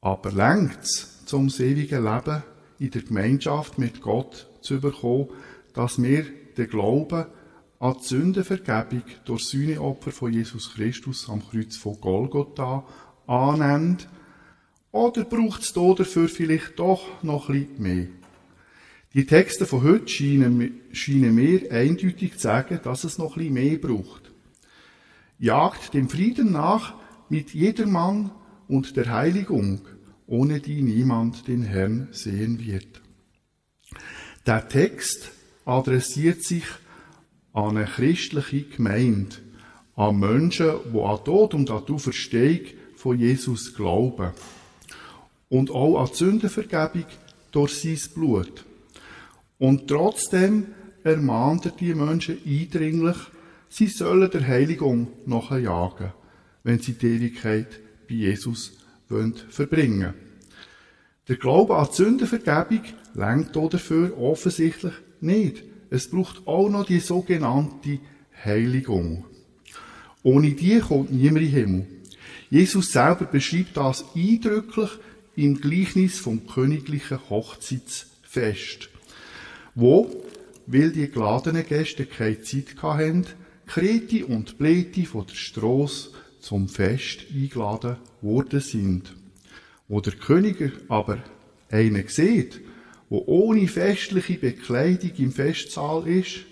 Aber 0.00 0.32
längt's 0.32 1.15
zum 1.26 1.48
ewigen 1.48 2.04
Leben 2.04 2.42
in 2.78 2.90
der 2.90 3.02
Gemeinschaft 3.02 3.78
mit 3.78 4.00
Gott 4.00 4.48
zu 4.60 4.80
bekommen, 4.80 5.28
dass 5.74 6.02
wir 6.02 6.24
den 6.56 6.68
Glauben 6.68 7.26
an 7.78 7.96
die 8.00 8.06
Sündenvergebung 8.06 9.02
durch 9.24 9.44
Sühneopfer 9.44 10.12
von 10.12 10.32
Jesus 10.32 10.74
Christus 10.74 11.28
am 11.28 11.46
Kreuz 11.46 11.76
von 11.76 12.00
Golgotha 12.00 12.84
annimmt, 13.26 14.08
oder 14.92 15.24
braucht 15.24 15.60
es 15.60 15.74
dafür 15.74 16.28
vielleicht 16.28 16.78
doch 16.78 17.22
noch 17.22 17.48
bisschen 17.48 17.82
mehr? 17.82 18.06
Die 19.12 19.26
Texte 19.26 19.66
von 19.66 19.82
heute 19.82 20.08
scheinen, 20.08 20.80
scheinen 20.92 21.34
mir 21.34 21.70
eindeutig 21.70 22.34
zu 22.34 22.38
sagen, 22.38 22.80
dass 22.82 23.04
es 23.04 23.18
noch 23.18 23.36
bisschen 23.36 23.54
mehr 23.54 23.76
braucht. 23.76 24.30
Jagt 25.38 25.92
dem 25.92 26.08
Frieden 26.08 26.52
nach 26.52 26.94
mit 27.28 27.52
jedermann 27.52 28.30
und 28.68 28.96
der 28.96 29.12
Heiligung, 29.12 29.82
ohne 30.26 30.60
die 30.60 30.82
niemand 30.82 31.46
den 31.48 31.62
Herrn 31.62 32.08
sehen 32.10 32.64
wird. 32.64 33.00
Der 34.46 34.68
Text 34.68 35.30
adressiert 35.64 36.42
sich 36.42 36.64
an 37.52 37.76
eine 37.76 37.86
christliche 37.86 38.62
Gemeinde, 38.62 39.36
an 39.94 40.18
Menschen, 40.18 40.74
die 40.92 41.00
an 41.00 41.24
Tod 41.24 41.54
und 41.54 41.70
an 41.70 41.82
die 41.88 41.98
Verstehung 41.98 42.66
von 42.96 43.18
Jesus 43.18 43.74
glauben. 43.74 44.32
Und 45.48 45.70
auch 45.70 46.00
an 46.00 46.08
die 46.10 46.16
Sündenvergebung 46.16 47.06
durch 47.52 47.80
sein 47.80 47.98
Blut. 48.14 48.64
Und 49.58 49.88
trotzdem 49.88 50.66
ermahnt 51.02 51.66
er 51.66 51.72
die 51.72 51.94
Menschen 51.94 52.38
eindringlich, 52.44 53.16
sie 53.68 53.86
sollen 53.86 54.30
der 54.30 54.46
Heiligung 54.46 55.08
nachjagen, 55.24 56.12
wenn 56.62 56.80
sie 56.80 56.94
die 56.94 57.06
Ewigkeit 57.06 57.80
bei 58.08 58.14
Jesus 58.14 58.75
verbringen 59.08 60.14
Der 61.28 61.36
Glaube 61.36 61.76
an 61.76 61.88
die 61.90 61.96
Sündenvergebung 61.96 62.84
lenkt 63.14 63.56
dafür 63.56 64.16
offensichtlich 64.18 64.94
nicht. 65.20 65.62
Es 65.90 66.10
braucht 66.10 66.46
auch 66.46 66.68
noch 66.68 66.86
die 66.86 67.00
sogenannte 67.00 68.00
Heiligung. 68.44 69.24
Ohne 70.22 70.52
die 70.52 70.80
kommt 70.80 71.12
niemand 71.12 71.38
in 71.38 71.44
den 71.44 71.52
Himmel. 71.52 71.86
Jesus 72.50 72.92
selber 72.92 73.26
beschreibt 73.26 73.76
das 73.76 74.04
eindrücklich 74.14 74.90
im 75.36 75.60
Gleichnis 75.60 76.18
vom 76.18 76.46
königlichen 76.46 77.18
Hochzeitsfest, 77.28 78.88
wo, 79.74 80.24
weil 80.66 80.90
die 80.90 81.10
geladenen 81.10 81.66
Gäste 81.66 82.06
keine 82.06 82.40
Zeit 82.42 82.82
hatten, 82.82 83.26
Kreti 83.66 84.22
und 84.22 84.58
Pleti 84.58 85.04
von 85.06 85.26
der 85.26 85.34
Strasse 85.34 86.10
zum 86.46 86.68
Fest 86.68 87.26
eingeladen 87.34 87.96
worden 88.22 88.60
sind. 88.60 89.16
Wo 89.88 90.00
der 90.00 90.12
König 90.12 90.72
aber 90.88 91.18
einen 91.72 92.06
sieht, 92.06 92.60
wo 93.08 93.24
ohne 93.26 93.66
festliche 93.66 94.34
Bekleidung 94.34 95.10
im 95.18 95.32
Festsaal 95.32 96.06
ist, 96.06 96.42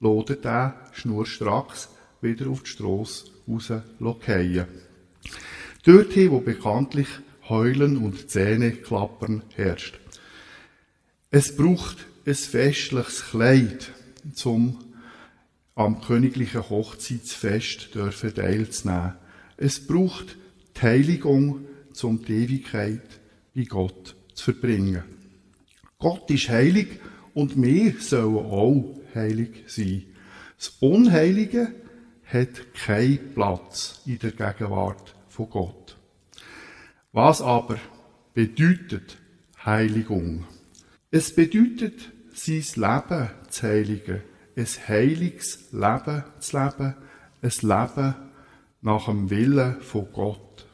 lodet 0.00 0.46
er 0.46 0.90
schnurstracks 0.92 1.90
wieder 2.22 2.48
auf 2.48 2.62
die 2.62 2.70
Strasse 2.70 3.26
raus 3.46 3.72
fallen. 4.20 4.66
Dorthin, 5.84 6.30
wo 6.30 6.40
bekanntlich 6.40 7.08
Heulen 7.46 7.98
und 7.98 8.30
Zähneklappern 8.30 9.42
herrscht. 9.54 10.00
Es 11.30 11.54
braucht 11.54 11.98
ein 12.24 12.34
festliches 12.34 13.24
Kleid, 13.30 13.92
zum 14.32 14.78
am 15.74 16.00
königlichen 16.00 16.70
Hochzeitsfest 16.70 17.90
teilzunehmen. 17.92 19.14
Es 19.56 19.86
braucht 19.86 20.36
die 20.76 20.82
Heiligung, 20.82 21.66
um 22.02 22.24
die 22.24 22.44
Ewigkeit 22.44 23.20
bei 23.54 23.64
Gott 23.64 24.16
zu 24.34 24.44
verbringen. 24.52 25.02
Gott 25.98 26.30
ist 26.30 26.48
heilig 26.48 27.00
und 27.34 27.60
wir 27.60 27.94
sollen 28.00 28.36
auch 28.36 29.00
heilig 29.14 29.64
sein. 29.66 30.04
Das 30.56 30.68
Unheilige 30.80 31.74
hat 32.24 32.74
keinen 32.74 33.34
Platz 33.34 34.00
in 34.06 34.18
der 34.18 34.32
Gegenwart 34.32 35.14
von 35.28 35.50
Gott. 35.50 35.96
Was 37.12 37.42
aber 37.42 37.78
bedeutet 38.32 39.18
Heiligung? 39.64 40.44
Es 41.10 41.34
bedeutet, 41.34 42.10
sein 42.32 42.64
Leben 42.76 43.28
zu 43.50 43.62
heiligen, 43.62 44.22
ein 44.56 44.66
heiliges 44.88 45.68
Leben 45.72 46.24
zu 46.40 46.56
leben, 46.56 46.94
ein 47.42 47.50
Leben 47.62 48.14
nach 48.82 49.06
dem 49.06 49.30
Willen 49.30 49.80
von 49.80 50.08
Gott. 50.12 50.66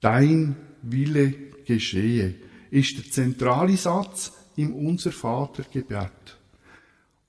Dein 0.00 0.56
Wille 0.82 1.32
geschehe 1.64 2.34
ist 2.70 2.96
der 2.96 3.10
zentrale 3.10 3.76
Satz 3.76 4.32
im 4.56 4.74
Unser 4.74 5.12
Vater 5.12 5.64
Gebet. 5.70 6.38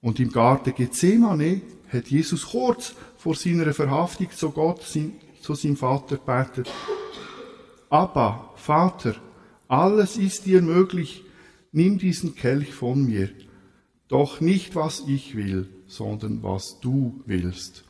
Und 0.02 0.20
im 0.20 0.32
Garten 0.32 0.74
Gethsemane 0.74 1.62
hat 1.90 2.08
Jesus 2.08 2.48
kurz 2.48 2.96
vor 3.18 3.36
seiner 3.36 3.74
Verhaftung 3.74 4.32
zu 4.32 4.52
Gott, 4.52 4.82
zu 4.82 5.56
seinem 5.56 5.78
Vater 5.78 6.18
betet. 6.18 6.72
Abba, 7.90 8.54
Vater, 8.56 9.16
alles 9.68 10.18
ist 10.18 10.46
dir 10.46 10.62
möglich, 10.62 11.24
nimm 11.72 11.98
diesen 11.98 12.36
Kelch 12.36 12.74
von 12.74 13.06
mir. 13.06 13.30
Doch 14.08 14.42
nicht, 14.42 14.76
was 14.76 15.04
ich 15.08 15.36
will, 15.36 15.70
sondern 15.88 16.44
was 16.44 16.80
du 16.80 17.22
willst. 17.26 17.84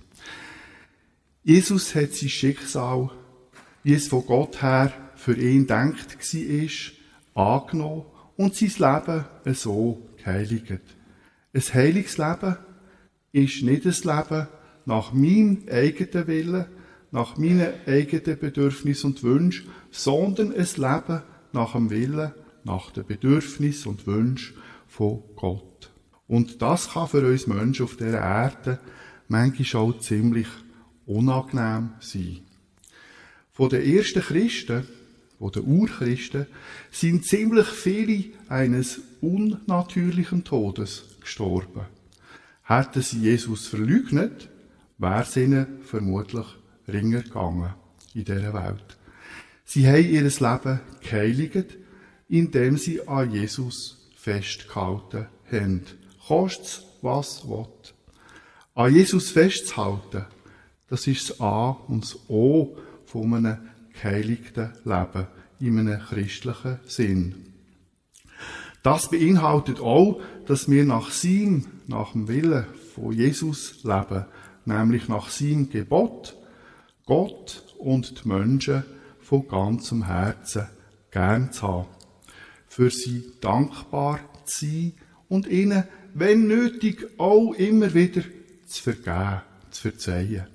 Jesus 1.48 1.94
hat 1.94 2.12
sein 2.12 2.30
Schicksal, 2.30 3.12
wie 3.84 3.94
es 3.94 4.08
von 4.08 4.26
Gott 4.26 4.64
her 4.64 4.92
für 5.16 5.38
ihn 5.38 5.68
denkt 5.68 6.18
war, 6.18 7.54
angenommen 7.54 8.06
und 8.36 8.56
sein 8.56 8.72
Leben 8.80 9.26
so 9.54 10.02
geheiligt. 10.18 10.82
Ein 11.54 11.62
heiliges 11.72 12.18
Leben 12.18 12.58
ist 13.32 13.62
nicht 13.62 13.86
ein 13.86 14.16
Leben 14.16 14.48
nach 14.86 15.14
meinem 15.14 15.62
eigenen 15.70 16.26
Willen, 16.26 16.66
nach 17.12 17.38
meinen 17.38 17.74
eigenen 17.86 18.40
Bedürfnissen 18.40 19.12
und 19.12 19.22
Wünschen, 19.22 19.70
sondern 19.92 20.52
ein 20.52 20.68
Leben 20.78 21.22
nach 21.54 21.74
dem 21.74 21.92
Willen, 21.92 22.32
nach 22.64 22.90
den 22.90 23.06
Bedürfnissen 23.06 23.92
und 23.92 24.08
Wünschen 24.08 24.58
von 24.88 25.22
Gott. 25.36 25.92
Und 26.28 26.64
das 26.64 26.94
kann 26.94 27.08
für 27.08 27.24
uns 27.24 27.46
Menschen 27.46 27.86
auf 27.86 27.98
dieser 27.98 28.22
Erde 28.22 28.80
manchmal 29.28 29.84
auch 29.84 30.00
ziemlich 30.00 30.48
unangenehm 31.06 31.92
sein. 32.00 32.42
Von 33.52 33.70
den 33.70 33.84
ersten 33.84 34.22
Christen, 34.22 34.88
von 35.40 35.52
den 35.52 35.64
Urchristen, 35.64 36.48
sind 36.92 37.26
ziemlich 37.26 37.68
viele 37.68 38.26
eines 38.50 39.00
unnatürlichen 39.22 40.44
Todes 40.44 41.04
gestorben. 41.22 41.86
Hätten 42.64 43.02
sie 43.02 43.20
Jesus 43.20 43.68
verleugnet, 43.68 44.50
wäre 44.98 45.22
es 45.22 45.38
ihnen 45.38 45.82
vermutlich 45.84 46.46
ringer 46.88 47.22
gegangen 47.22 47.74
in 48.14 48.26
dieser 48.26 48.54
Welt. 48.54 48.98
Sie 49.66 49.88
haben 49.88 50.10
ihr 50.10 50.24
Leben 50.24 50.80
geheiligt, 51.02 51.78
indem 52.30 52.78
sie 52.78 53.08
an 53.08 53.32
Jesus 53.32 54.10
festgehalten 54.16 55.28
haben. 55.52 55.82
Kostet 56.28 56.84
was 57.02 57.48
will. 57.48 57.68
An 58.74 58.94
Jesus 58.94 59.30
festzuhalten, 59.30 60.26
das 60.90 61.08
ist 61.08 61.30
das 61.30 61.42
A 61.42 61.70
und 61.88 62.04
das 62.04 62.30
O 62.30 62.78
von 63.06 63.34
einem 63.34 63.58
geheiligten 63.94 64.72
Leben 64.84 65.28
in 65.60 65.80
einem 65.80 66.00
christlichen 66.00 66.80
Sinn. 66.86 67.36
Das 68.84 69.10
beinhaltet 69.10 69.80
auch, 69.80 70.22
dass 70.46 70.70
wir 70.70 70.86
nach 70.86 71.10
seinem, 71.10 71.66
nach 71.88 72.12
dem 72.12 72.28
Willen 72.28 72.66
von 72.94 73.12
Jesus 73.12 73.84
leben, 73.84 74.26
nämlich 74.66 75.08
nach 75.08 75.30
seinem 75.30 75.70
Gebot, 75.70 76.38
Gott 77.06 77.64
und 77.80 78.24
die 78.24 78.28
Menschen 78.28 78.84
von 79.20 79.48
ganzem 79.48 80.06
Herzen 80.06 80.68
gern 81.10 81.52
zu 81.52 81.64
haben, 81.64 81.88
für 82.68 82.92
sie 82.92 83.32
dankbar 83.42 84.20
zu 84.46 84.66
sein 84.66 84.94
und 85.30 85.48
ihnen, 85.48 85.86
wenn 86.14 86.48
nötig, 86.48 87.08
auch 87.18 87.54
immer 87.54 87.94
wieder 87.94 88.22
zu 88.68 88.84
vergeben, 88.84 89.42
zu 89.72 89.82
verzeihen. 89.82 90.55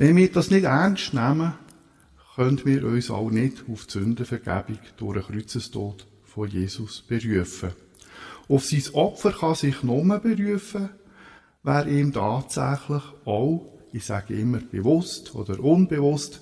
Wenn 0.00 0.16
wir 0.16 0.32
das 0.32 0.50
nicht 0.50 0.64
ernst 0.64 1.12
nehmen, 1.12 1.52
können 2.34 2.64
wir 2.64 2.86
uns 2.86 3.10
auch 3.10 3.30
nicht 3.30 3.64
auf 3.70 3.84
die 3.84 3.98
Sündenvergebung 3.98 4.78
durch 4.96 5.26
den 5.26 5.36
Kreuzestod 5.36 6.06
von 6.24 6.48
Jesus 6.48 7.02
berufen. 7.02 7.72
Auf 8.48 8.64
sein 8.64 8.94
Opfer 8.94 9.30
kann 9.32 9.54
sich 9.54 9.82
nur 9.82 10.18
berufen, 10.20 10.88
wer 11.62 11.86
ihm 11.86 12.14
tatsächlich 12.14 13.02
auch, 13.26 13.78
ich 13.92 14.06
sage 14.06 14.32
immer 14.32 14.60
bewusst 14.60 15.34
oder 15.34 15.60
unbewusst, 15.60 16.40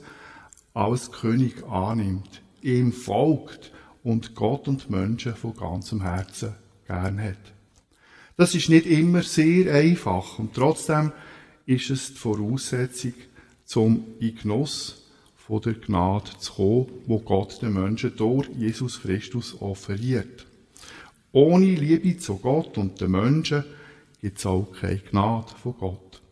als 0.73 1.11
König 1.11 1.67
annimmt, 1.69 2.43
ihm 2.63 2.93
folgt 2.93 3.73
und 4.05 4.37
Gott 4.37 4.69
und 4.69 4.89
Menschen 4.89 5.35
von 5.35 5.57
ganzem 5.57 6.03
Herzen 6.03 6.55
gern 6.87 7.21
hat. 7.21 7.53
Das 8.37 8.55
ist 8.55 8.69
nicht 8.69 8.87
immer 8.87 9.25
sehr 9.25 9.75
einfach 9.75 10.39
und 10.39 10.55
trotzdem 10.55 11.11
ist 11.67 11.91
es 11.91 12.13
die 12.15 12.19
Voraussetzung, 12.21 13.15
zum 13.69 14.15
in 14.19 14.35
von 15.37 15.61
der 15.61 15.75
Gnade 15.75 16.31
zu 16.39 16.53
kommen, 16.55 16.87
wo 17.07 17.19
Gott 17.19 17.61
den 17.61 17.75
Menschen 17.75 18.17
durch 18.17 18.49
Jesus 18.57 19.03
Christus 19.03 19.61
offeriert. 19.61 20.47
Ohne 21.33 21.75
Liebe 21.75 22.17
zu 22.17 22.39
Gott 22.39 22.79
und 22.79 22.99
den 22.99 23.11
Menschen 23.11 23.65
gibt 24.23 24.39
es 24.39 24.47
auch 24.47 24.73
keine 24.73 25.01
Gnade 25.01 25.53
von 25.63 25.75
Gott. 25.79 26.23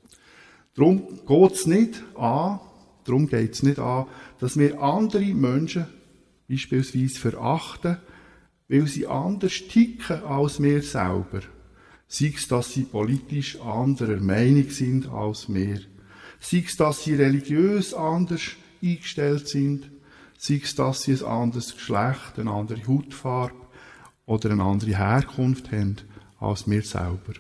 Darum 0.75 1.03
geht 1.27 1.53
es 1.53 1.66
nicht 1.66 2.03
an, 2.14 2.59
darum 3.05 3.29
geht 3.29 3.53
es 3.53 3.62
nicht 3.62 3.79
an, 3.79 4.07
dass 4.40 4.59
wir 4.59 4.81
andere 4.81 5.35
Menschen 5.35 5.87
beispielsweise 6.49 7.20
verachten, 7.20 7.99
weil 8.68 8.87
sie 8.87 9.07
anders 9.07 9.61
ticken 9.68 10.25
als 10.25 10.62
wir 10.62 10.81
selber. 10.81 11.42
Sei 12.09 12.33
es, 12.35 12.49
dass 12.49 12.72
sie 12.72 12.85
politisch 12.85 13.61
anderer 13.61 14.20
Meinung 14.20 14.70
sind 14.70 15.09
als 15.09 15.53
wir 15.53 15.81
sei 16.40 16.64
es, 16.66 16.77
dass 16.77 17.05
sie 17.05 17.14
religiös 17.14 17.94
anders 17.94 18.42
eingestellt 18.83 19.49
sind, 19.49 19.90
sei 20.38 20.61
es, 20.62 20.75
dass 20.75 21.03
sie 21.03 21.14
ein 21.14 21.25
anderes 21.25 21.75
Geschlecht, 21.75 22.38
eine 22.38 22.51
andere 22.51 22.87
Hautfarbe 22.87 23.55
oder 24.27 24.51
eine 24.51 24.62
andere 24.62 24.96
Herkunft 24.96 25.72
haben 25.72 25.96
als 26.38 26.68
wir 26.68 26.83
selber. 26.83 27.35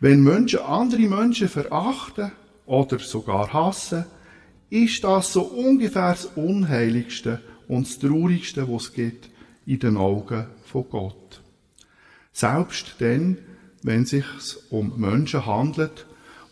Wenn 0.00 0.22
Menschen 0.22 0.60
andere 0.60 1.08
Menschen 1.08 1.48
verachten 1.48 2.32
oder 2.66 2.98
sogar 2.98 3.52
hassen, 3.52 4.04
ist 4.68 5.04
das 5.04 5.32
so 5.32 5.42
ungefähr 5.42 6.10
das 6.10 6.26
Unheiligste 6.26 7.40
und 7.68 7.86
das 7.86 7.98
Traurigste, 7.98 8.70
was 8.70 8.84
es 8.84 8.92
gibt 8.92 9.30
in 9.64 9.78
den 9.78 9.96
Augen 9.96 10.46
von 10.64 10.88
Gott. 10.90 11.40
Selbst 12.32 12.96
dann, 12.98 13.38
wenn 13.82 14.02
es 14.02 14.10
sich 14.10 14.24
um 14.70 14.98
Menschen 15.00 15.46
handelt, 15.46 16.06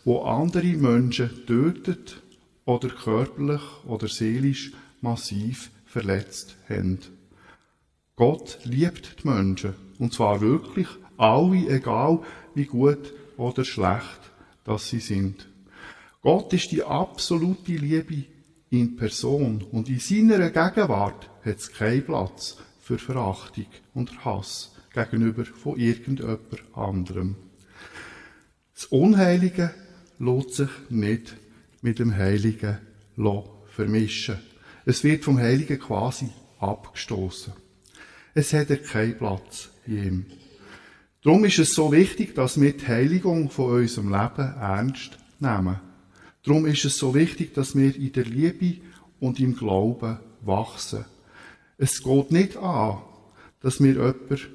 wo 0.05 0.21
andere 0.21 0.77
Menschen 0.77 1.45
tötet 1.45 2.21
oder 2.63 2.89
körperlich 2.89 3.61
oder 3.85 4.07
seelisch 4.07 4.71
massiv 5.01 5.71
verletzt 5.85 6.55
haben. 6.69 6.99
Gott 8.15 8.59
liebt 8.63 9.23
die 9.23 9.27
Menschen, 9.27 9.73
und 9.99 10.13
zwar 10.13 10.39
wirklich 10.39 10.87
alle, 11.17 11.67
egal 11.67 12.19
wie 12.53 12.65
gut 12.65 13.13
oder 13.37 13.65
schlecht 13.65 14.21
dass 14.65 14.89
sie 14.89 14.99
sind. 14.99 15.47
Gott 16.21 16.51
ist 16.53 16.71
die 16.71 16.83
absolute 16.83 17.71
Liebe 17.71 18.25
in 18.71 18.95
Person 18.95 19.63
und 19.71 19.87
in 19.89 19.99
seiner 19.99 20.49
Gegenwart 20.49 21.29
hat 21.45 21.57
es 21.57 21.71
keinen 21.71 22.03
Platz 22.03 22.57
für 22.81 22.97
Verachtung 22.97 23.67
und 23.93 24.25
Hass 24.25 24.75
gegenüber 24.93 25.45
von 25.45 25.77
irgendjemand 25.77 26.39
anderem. 26.73 27.35
Das 28.73 28.85
Unheilige 28.85 29.73
lässt 30.19 30.55
sich 30.55 30.69
nicht 30.89 31.35
mit 31.81 31.99
dem 31.99 32.15
Heiligen 32.15 32.77
vermischen. 33.67 34.37
Es 34.85 35.03
wird 35.03 35.23
vom 35.23 35.37
Heiligen 35.37 35.79
quasi 35.79 36.29
abgestoßen. 36.59 37.53
Es 38.33 38.53
hat 38.53 38.67
keinen 38.83 39.17
Platz 39.17 39.69
in 39.87 40.03
ihm. 40.03 40.25
Darum 41.23 41.43
ist 41.45 41.57
es 41.57 41.73
so 41.73 41.91
wichtig, 41.91 42.35
dass 42.35 42.59
wir 42.61 42.73
die 42.73 42.87
Heiligung 42.87 43.49
von 43.49 43.81
unserem 43.81 44.11
Leben 44.11 44.53
ernst 44.59 45.17
nehmen. 45.39 45.79
Darum 46.43 46.67
ist 46.67 46.85
es 46.85 46.97
so 46.97 47.15
wichtig, 47.15 47.53
dass 47.55 47.75
wir 47.75 47.95
in 47.95 48.13
der 48.13 48.25
Liebe 48.25 48.81
und 49.19 49.39
im 49.39 49.55
Glauben 49.55 50.19
wachsen. 50.41 51.05
Es 51.77 52.03
geht 52.03 52.31
nicht 52.31 52.57
an, 52.57 52.99
dass 53.61 53.81
wir, 53.81 53.93
jemand, 53.93 54.49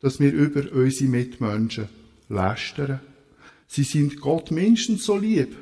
dass 0.00 0.20
wir 0.20 0.32
über 0.32 0.70
unsere 0.72 1.10
Mitmenschen 1.10 1.88
lästern. 2.28 3.00
Sie 3.72 3.84
sind 3.84 4.20
Gott 4.20 4.50
mindestens 4.50 5.04
so 5.04 5.16
lieb 5.16 5.56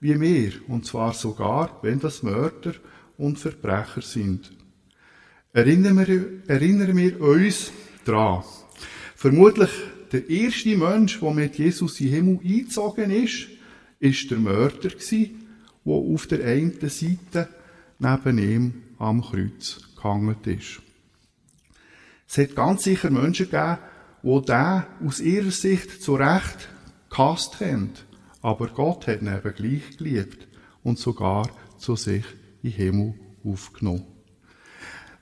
wie 0.00 0.18
wir, 0.18 0.52
und 0.68 0.86
zwar 0.86 1.12
sogar, 1.12 1.78
wenn 1.82 2.00
das 2.00 2.22
Mörder 2.22 2.72
und 3.18 3.38
Verbrecher 3.38 4.00
sind. 4.00 4.50
Erinnern 5.52 5.98
wir, 5.98 6.42
erinnern 6.46 6.96
wir 6.96 7.20
uns 7.20 7.70
daran. 8.06 8.44
Vermutlich 9.14 9.68
der 10.10 10.30
erste 10.30 10.74
Mensch, 10.74 11.20
der 11.20 11.30
mit 11.32 11.58
Jesus 11.58 12.00
in 12.00 12.06
den 12.06 12.14
Himmel 12.14 12.40
eingezogen 12.42 13.10
ist, 13.10 13.48
ist 13.98 14.30
der 14.30 14.38
Mörder 14.38 14.88
gewesen, 14.88 15.46
der 15.84 15.92
auf 15.92 16.26
der 16.28 16.42
einen 16.42 16.80
Seite 16.88 17.48
neben 17.98 18.38
ihm 18.38 18.74
am 18.98 19.20
Kreuz 19.20 19.82
gehangen 19.96 20.36
ist. 20.46 20.80
Es 22.26 22.38
hat 22.38 22.56
ganz 22.56 22.84
sicher 22.84 23.10
Menschen 23.10 23.50
gegeben, 23.50 23.76
die 24.22 24.46
den 24.46 24.82
aus 25.06 25.20
ihrer 25.20 25.50
Sicht 25.50 26.02
zu 26.02 26.14
Recht 26.14 26.70
gehasst 27.10 27.60
haben. 27.60 27.90
Aber 28.40 28.68
Gott 28.68 29.06
hat 29.06 29.20
ihn 29.20 29.28
eben 29.28 29.54
gleich 29.54 29.98
geliebt 29.98 30.48
und 30.82 30.98
sogar 30.98 31.50
zu 31.76 31.96
sich 31.96 32.24
in 32.62 32.70
Himmel 32.70 33.14
aufgenommen. 33.44 34.06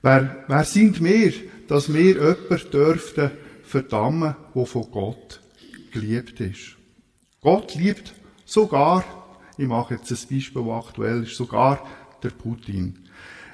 Wer, 0.01 0.45
wer 0.47 0.63
sind 0.63 1.03
wir, 1.03 1.33
dass 1.67 1.93
wir 1.93 2.01
jemanden 2.01 2.71
dürften 2.71 3.31
verdammen, 3.63 4.35
der 4.55 4.65
von 4.65 4.89
Gott 4.91 5.41
geliebt 5.91 6.39
ist? 6.39 6.77
Gott 7.41 7.75
liebt 7.75 8.13
sogar, 8.45 9.03
ich 9.57 9.67
mache 9.67 9.95
jetzt 9.95 10.11
ein 10.11 10.17
Beispiel, 10.29 10.63
das 10.63 10.85
aktuell 10.85 11.23
ist, 11.23 11.35
sogar 11.35 11.85
der 12.23 12.29
Putin. 12.29 13.09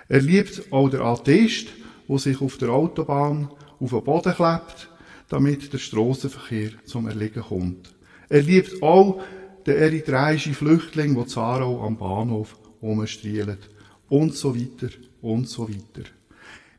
Er 0.07 0.21
liebt 0.21 0.71
auch 0.71 0.89
der 0.89 1.01
Atheist, 1.01 1.69
der 2.07 2.17
sich 2.19 2.39
auf 2.41 2.57
der 2.57 2.69
Autobahn 2.69 3.49
auf 3.79 3.89
den 3.89 4.03
Boden 4.03 4.33
klebt, 4.33 4.89
damit 5.29 5.73
der 5.73 5.79
Strassenverkehr 5.79 6.71
zum 6.85 7.07
Erliegen 7.07 7.41
kommt. 7.41 7.94
Er 8.29 8.41
liebt 8.41 8.81
auch 8.81 9.21
den 9.65 9.77
eritreischen 9.77 10.53
Flüchtling, 10.53 11.15
der 11.15 11.27
Zarau 11.27 11.85
am 11.85 11.97
Bahnhof 11.97 12.57
rumstrielt. 12.81 13.69
Und 14.07 14.35
so 14.35 14.55
weiter 14.55 14.89
und 15.21 15.49
so 15.49 15.67
weiter. 15.67 16.07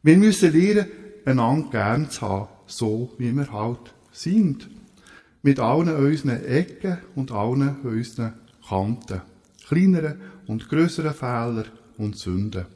Wir 0.02 0.16
müssen 0.16 0.52
lernen, 0.52 0.87
einander 1.24 1.70
gern 1.70 2.11
zu 2.11 2.20
haben, 2.20 2.48
so 2.66 3.12
wie 3.18 3.32
wir 3.32 3.52
halt 3.52 3.94
sind. 4.12 4.68
Mit 5.42 5.59
allen 5.59 5.94
unseren 5.94 6.44
Ecken 6.44 6.98
und 7.16 7.32
allen 7.32 7.80
unseren 7.82 8.35
Kanten. 8.68 9.22
Kleineren 9.66 10.20
und 10.46 10.68
größeren 10.68 11.14
Fehler 11.14 11.64
und 11.98 12.16
Sünden. 12.16 12.66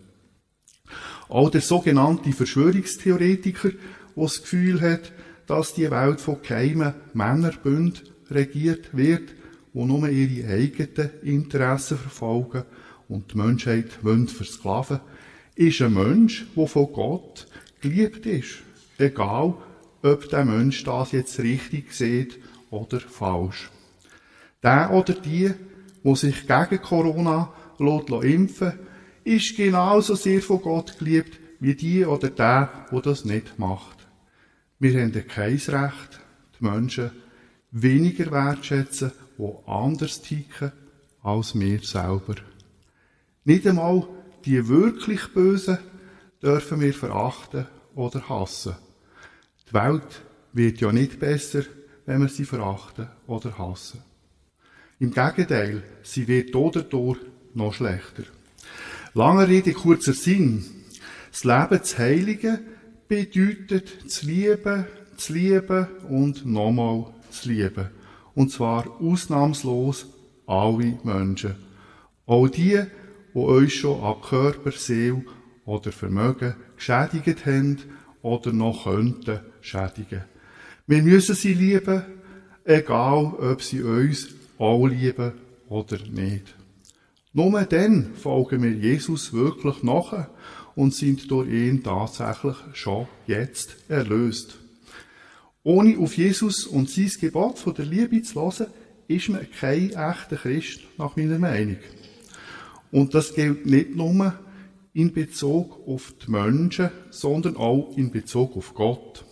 Auch 1.28 1.50
der 1.50 1.60
sogenannte 1.60 2.32
Verschwörungstheoretiker, 2.32 3.70
der 3.70 3.78
das 4.16 4.40
Gefühl 4.40 4.80
hat, 4.80 5.12
dass 5.46 5.74
die 5.74 5.90
Welt 5.90 6.20
von 6.20 6.42
geheimen 6.42 6.94
Männerbünden 7.14 8.08
regiert 8.30 8.96
wird, 8.96 9.30
die 9.72 9.84
nur 9.84 10.08
ihre 10.08 10.48
eigenen 10.48 11.10
Interessen 11.22 11.98
verfolgen 11.98 12.64
und 13.08 13.32
die 13.32 13.38
Menschheit 13.38 13.90
versklaven 13.92 14.98
wollen, 14.98 15.68
ist 15.68 15.82
ein 15.82 15.94
Mensch, 15.94 16.46
der 16.56 16.66
von 16.66 16.92
Gott 16.92 17.46
geliebt 17.80 18.26
ist. 18.26 18.62
Egal, 18.98 19.54
ob 20.02 20.28
der 20.28 20.44
Mensch 20.44 20.84
das 20.84 21.12
jetzt 21.12 21.38
richtig 21.40 21.92
sieht 21.92 22.38
oder 22.70 23.00
falsch. 23.00 23.70
Der 24.62 24.90
oder 24.92 25.14
die, 25.14 25.52
wo 26.02 26.14
sich 26.14 26.46
gegen 26.46 26.82
Corona 26.82 27.52
impfen 28.22 28.72
ist 29.24 29.56
genauso 29.56 30.14
sehr 30.14 30.42
von 30.42 30.60
Gott 30.60 30.98
geliebt 30.98 31.38
wie 31.60 31.74
die 31.74 32.04
oder 32.04 32.30
der, 32.30 32.86
wo 32.90 33.00
das 33.00 33.24
nicht 33.24 33.58
macht. 33.58 34.08
Wir 34.78 35.00
haben 35.00 35.12
kein 35.28 35.56
Recht, 35.56 36.20
die 36.58 36.64
Menschen 36.64 37.10
weniger 37.70 38.30
wertschätzen, 38.30 39.12
die 39.38 39.52
anders 39.66 40.22
ticken 40.22 40.72
als 41.22 41.58
wir 41.58 41.80
selber. 41.80 42.36
Nicht 43.44 43.66
einmal 43.66 44.06
die 44.44 44.68
wirklich 44.68 45.32
Bösen 45.34 45.78
dürfen 46.42 46.80
wir 46.80 46.94
verachten 46.94 47.66
oder 47.94 48.28
hassen. 48.28 48.76
Die 49.68 49.74
Welt 49.74 50.22
wird 50.52 50.80
ja 50.80 50.92
nicht 50.92 51.20
besser, 51.20 51.62
wenn 52.06 52.22
wir 52.22 52.28
sie 52.28 52.44
verachten 52.44 53.08
oder 53.26 53.56
hassen. 53.58 54.02
Im 54.98 55.12
Gegenteil, 55.12 55.82
sie 56.02 56.26
wird 56.28 56.54
dadurch 56.54 57.18
noch 57.54 57.74
schlechter. 57.74 58.24
Lange 59.14 59.48
Rede, 59.48 59.72
kurzer 59.72 60.12
Sinn. 60.12 60.64
Das 61.30 61.44
Leben 61.44 61.82
zu 61.84 61.98
heiligen 61.98 62.58
bedeutet 63.08 64.10
zu 64.10 64.26
lieben, 64.26 64.86
zu 65.16 65.32
lieben 65.32 65.86
und 66.08 66.46
nochmal 66.46 67.12
zu 67.30 67.48
lieben. 67.48 67.88
Und 68.34 68.50
zwar 68.52 69.00
ausnahmslos 69.00 70.06
alle 70.46 70.98
Menschen. 71.04 71.56
Auch 72.26 72.48
die, 72.48 72.80
die 73.34 73.38
euch 73.38 73.74
schon 73.74 74.00
an 74.02 74.20
Körper, 74.20 74.72
Seele 74.72 75.24
oder 75.64 75.92
Vermögen 75.92 76.54
geschädigt 76.76 77.46
haben 77.46 77.78
oder 78.22 78.52
noch 78.52 78.84
könnten 78.84 79.40
schädigen. 79.60 80.24
Wir 80.86 81.02
müssen 81.02 81.34
sie 81.34 81.54
lieben, 81.54 82.02
egal 82.64 83.26
ob 83.26 83.62
sie 83.62 83.82
uns 83.82 84.28
auch 84.58 84.86
lieben 84.86 85.32
oder 85.68 85.98
nicht. 86.10 86.54
Nur 87.32 87.62
dann 87.62 88.14
folgen 88.14 88.62
wir 88.62 88.72
Jesus 88.72 89.32
wirklich 89.32 89.82
nach 89.82 90.26
und 90.74 90.94
sind 90.94 91.30
durch 91.30 91.48
ihn 91.48 91.82
tatsächlich 91.82 92.56
schon 92.72 93.06
jetzt 93.26 93.76
erlöst. 93.88 94.58
Ohne 95.72 95.96
auf 95.98 96.16
Jesus 96.16 96.66
und 96.66 96.90
sein 96.90 97.12
Gebot 97.20 97.60
von 97.60 97.72
der 97.74 97.84
Liebe 97.84 98.20
zu 98.22 98.40
hören, 98.42 98.66
ist 99.06 99.28
man 99.28 99.46
kein 99.52 99.90
echter 99.90 100.34
Christ, 100.34 100.80
nach 100.98 101.14
meiner 101.14 101.38
Meinung. 101.38 101.76
Und 102.90 103.14
das 103.14 103.36
gilt 103.36 103.66
nicht 103.66 103.94
nur 103.94 104.34
in 104.94 105.12
Bezug 105.12 105.86
auf 105.86 106.12
die 106.26 106.30
Menschen, 106.32 106.90
sondern 107.10 107.56
auch 107.56 107.96
in 107.96 108.10
Bezug 108.10 108.56
auf 108.56 108.74
Gott. 108.74 109.24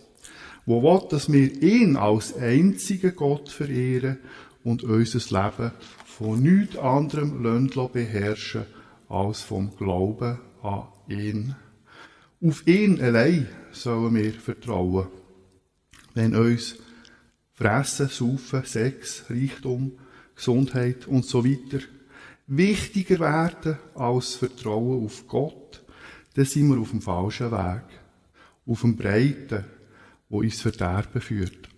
Wo 0.65 0.81
will, 0.81 1.09
dass 1.09 1.29
wir 1.29 1.61
ihn 1.61 1.97
als 1.97 2.33
einzigen 2.37 3.17
Gott 3.17 3.49
verehren 3.49 4.19
und 4.63 4.83
unser 4.83 5.19
Leben 5.19 5.71
von 6.05 6.41
nichts 6.41 6.77
anderem 6.77 7.69
beherrschen 7.91 8.65
als 9.09 9.41
vom 9.41 9.75
Glauben 9.75 10.39
an 10.63 10.83
ihn. 11.09 11.55
Auf 12.41 12.65
ihn 12.65 13.01
allein 13.01 13.45
sollen 13.73 14.15
wir 14.15 14.31
vertrauen. 14.31 15.18
Wenn 16.13 16.35
uns 16.35 16.75
Fressen, 17.53 18.09
Saufen, 18.09 18.63
Sex, 18.63 19.25
Reichtum, 19.29 19.99
Gesundheit 20.35 21.07
und 21.07 21.25
so 21.25 21.45
weiter 21.45 21.79
wichtiger 22.47 23.19
werden 23.19 23.77
als 23.95 24.35
Vertrauen 24.35 25.05
auf 25.05 25.27
Gott, 25.27 25.83
dann 26.33 26.45
sind 26.45 26.69
wir 26.69 26.79
auf 26.79 26.91
dem 26.91 27.01
falschen 27.01 27.51
Weg. 27.51 27.83
Auf 28.65 28.81
dem 28.81 28.95
Breiten, 28.95 29.65
wo 30.29 30.39
uns 30.39 30.61
Verderben 30.61 31.21
führt. 31.21 31.69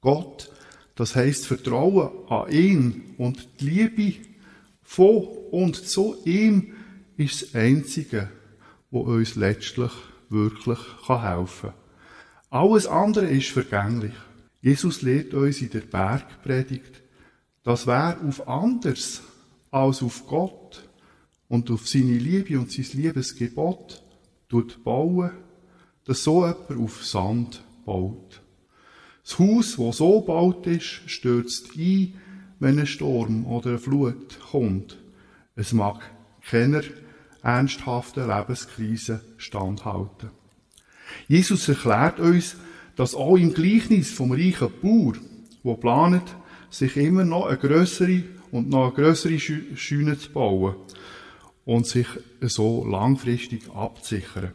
Gott, 0.00 0.50
das 0.94 1.14
heißt 1.14 1.46
Vertrauen 1.46 2.28
an 2.28 2.50
ihn 2.50 3.14
und 3.18 3.60
die 3.60 3.68
Liebe 3.68 4.26
von 4.82 5.28
und 5.50 5.76
zu 5.76 6.16
ihm 6.24 6.72
ist 7.16 7.42
das 7.42 7.54
Einzige, 7.54 8.30
wo 8.90 9.00
uns 9.00 9.34
letztlich 9.34 9.90
wirklich 10.30 10.78
helfen 11.06 11.70
kann. 11.70 11.89
Alles 12.50 12.88
andere 12.88 13.26
ist 13.26 13.50
vergänglich. 13.50 14.12
Jesus 14.60 15.02
lehrt 15.02 15.34
uns 15.34 15.62
in 15.62 15.70
der 15.70 15.80
Bergpredigt, 15.80 17.00
dass 17.62 17.86
wer 17.86 18.20
auf 18.26 18.48
anders 18.48 19.22
als 19.70 20.02
auf 20.02 20.26
Gott 20.26 20.88
und 21.48 21.70
auf 21.70 21.86
seine 21.88 22.18
Liebe 22.18 22.58
und 22.58 22.72
sein 22.72 22.86
Liebesgebot 22.92 24.02
tut 24.48 24.82
bauen, 24.82 25.30
dass 26.04 26.24
so 26.24 26.44
jemand 26.44 26.76
auf 26.76 27.04
Sand 27.04 27.62
baut. 27.84 28.42
Das 29.22 29.38
Haus, 29.38 29.76
das 29.76 29.96
so 29.98 30.20
gebaut 30.20 30.66
ist, 30.66 31.02
stürzt 31.06 31.76
ein, 31.78 32.14
wenn 32.58 32.80
ein 32.80 32.86
Sturm 32.86 33.46
oder 33.46 33.70
eine 33.70 33.78
Flut 33.78 34.40
kommt. 34.50 34.98
Es 35.54 35.72
mag 35.72 36.00
keiner 36.42 36.82
ernsthaften 37.42 38.26
Lebenskrise 38.26 39.20
standhalten. 39.36 40.39
Jesus 41.28 41.68
erklärt 41.68 42.20
uns, 42.20 42.56
dass 42.96 43.14
auch 43.14 43.36
im 43.36 43.54
Gleichnis 43.54 44.10
vom 44.10 44.32
reichen 44.32 44.68
Bauer, 44.82 45.14
der 45.64 45.74
planet, 45.74 46.22
sich 46.70 46.96
immer 46.96 47.24
noch 47.24 47.46
eine 47.46 47.58
größere 47.58 48.22
und 48.50 48.68
noch 48.68 48.86
eine 48.86 48.92
größere 48.92 49.38
Scheune 49.38 50.18
zu 50.18 50.30
bauen 50.32 50.76
und 51.64 51.86
sich 51.86 52.06
so 52.40 52.84
langfristig 52.84 53.70
abzusichern. 53.74 54.52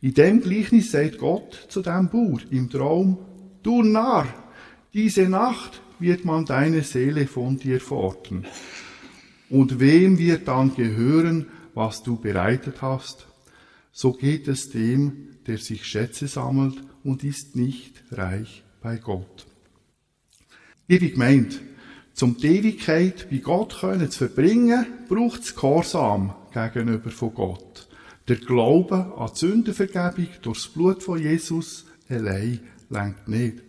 In 0.00 0.14
dem 0.14 0.42
Gleichnis 0.42 0.92
sagt 0.92 1.18
Gott 1.18 1.66
zu 1.68 1.82
dem 1.82 2.08
Bauer 2.10 2.40
im 2.50 2.70
Traum, 2.70 3.18
du 3.62 3.82
Narr, 3.82 4.26
diese 4.92 5.28
Nacht 5.28 5.80
wird 5.98 6.24
man 6.24 6.44
deine 6.44 6.82
Seele 6.82 7.26
von 7.26 7.56
dir 7.58 7.80
fordern. 7.80 8.46
Und 9.48 9.80
wem 9.80 10.18
wird 10.18 10.48
dann 10.48 10.74
gehören, 10.74 11.46
was 11.74 12.02
du 12.02 12.16
bereitet 12.16 12.82
hast? 12.82 13.26
So 13.92 14.12
geht 14.12 14.48
es 14.48 14.70
dem, 14.70 15.35
der 15.46 15.58
sich 15.58 15.84
Schätze 15.84 16.28
sammelt 16.28 16.76
und 17.04 17.24
ist 17.24 17.56
nicht 17.56 18.02
reich 18.10 18.64
bei 18.82 18.96
Gott. 18.96 19.46
Liebe 20.88 21.10
Gemeinde, 21.10 21.56
zum 22.14 22.36
die 22.36 22.58
Ewigkeit 22.58 23.28
bei 23.30 23.38
Gott 23.38 23.80
können 23.80 24.10
zu 24.10 24.26
verbringen, 24.26 24.86
braucht 25.08 25.42
es 25.42 25.54
Gehorsam 25.54 26.34
gegenüber 26.52 27.10
von 27.10 27.34
Gott. 27.34 27.88
Der 28.28 28.36
Glaube 28.36 29.14
an 29.16 29.30
die 29.34 29.38
Sündenvergebung 29.38 30.28
durch 30.42 30.64
das 30.64 30.72
Blut 30.72 31.02
von 31.02 31.20
Jesus 31.20 31.86
allein 32.08 32.60
lenkt 32.90 33.28
nicht. 33.28 33.62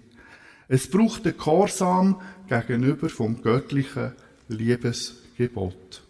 Es 0.68 0.90
braucht 0.90 1.26
den 1.26 1.38
Gehorsam 1.38 2.22
gegenüber 2.48 3.10
vom 3.10 3.42
göttlichen 3.42 4.14
Liebesgebot. 4.48 6.04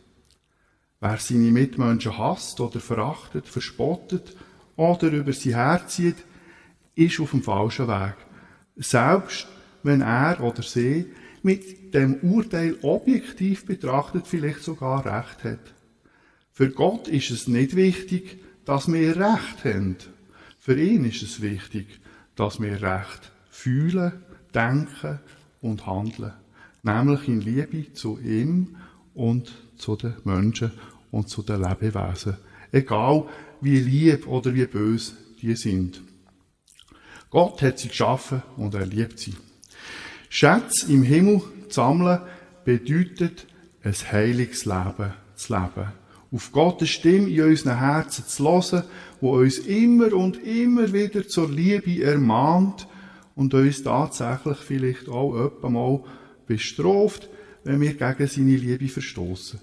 Wer 1.00 1.18
seine 1.18 1.52
Mitmenschen 1.52 2.18
hasst 2.18 2.60
oder 2.60 2.80
verachtet, 2.80 3.48
verspottet 3.48 4.36
oder 4.78 5.12
über 5.12 5.34
sie 5.34 5.56
herzieht, 5.56 6.16
ist 6.96 7.20
auf 7.20 7.32
dem 7.32 7.44
falschen 7.44 7.88
Weg. 7.88 8.16
Selbst 8.78 9.48
wenn 9.84 10.02
er 10.02 10.42
oder 10.42 10.64
sie 10.64 11.08
mit 11.44 11.94
dem 11.94 12.16
Urteil 12.22 12.78
objektiv 12.82 13.66
betrachtet 13.66 14.28
vielleicht 14.28 14.64
sogar 14.64 15.06
Recht 15.06 15.44
hat. 15.44 15.74
Für 16.52 16.70
Gott 16.70 17.08
ist 17.08 17.30
es 17.32 17.48
nicht 17.48 17.76
wichtig, 17.76 18.40
dass 18.66 18.92
wir 18.92 19.16
Recht 19.16 19.64
haben. 19.64 19.98
Für 20.60 20.80
ihn 20.80 21.06
ist 21.06 21.22
es 21.22 21.42
wichtig, 21.42 22.00
dass 22.36 22.60
wir 22.60 22.82
Recht 22.82 23.32
fühlen, 23.50 24.14
denken 24.54 25.20
und 25.62 25.86
handeln. 25.86 26.34
Nämlich 26.84 27.28
in 27.28 27.42
Liebe 27.42 27.94
zu 27.94 28.20
ihm 28.20 28.76
und 29.14 29.52
zu 29.78 29.96
den 29.96 30.16
Menschen 30.24 30.72
und 31.12 31.30
zu 31.30 31.44
den 31.44 31.62
Lebewesen. 31.62 32.38
Egal 32.72 33.26
wie 33.62 33.80
lieb 33.80 34.28
oder 34.28 34.54
wie 34.54 34.66
bös 34.66 35.16
die 35.42 35.56
sind. 35.56 36.02
Gott 37.30 37.62
hat 37.62 37.80
sie 37.80 37.90
geschaffen 37.90 38.42
und 38.56 38.74
er 38.74 38.86
liebt 38.86 39.20
sie. 39.20 39.34
Schätze 40.30 40.92
im 40.92 41.04
Himmel 41.04 41.42
zu 41.70 41.76
sammeln 41.76 42.22
bedeutet, 42.64 43.46
ein 43.84 43.94
heiliges 43.94 44.66
Leben 44.66 45.14
zu 45.36 45.54
leben. 45.54 45.92
Auf 46.32 46.52
Gottes 46.52 46.90
Stimme 46.90 47.30
in 47.30 47.42
unseren 47.42 47.80
Herzen 47.80 48.26
zu 48.28 48.44
hören, 48.44 48.84
wo 49.22 49.38
uns 49.38 49.60
immer 49.60 50.14
und 50.14 50.44
immer 50.44 50.92
wieder 50.92 51.28
zur 51.28 51.50
Liebe 51.50 52.04
ermahnt 52.04 52.88
und 53.36 53.54
uns 53.54 53.84
tatsächlich 53.84 54.58
vielleicht 54.58 55.08
auch 55.08 55.62
mal 55.62 56.04
bestraft, 56.46 57.30
wenn 57.64 57.82
wir 57.82 57.94
gegen 57.94 58.28
seine 58.28 58.56
Liebe 58.58 58.88
verstoßen. 58.88 59.60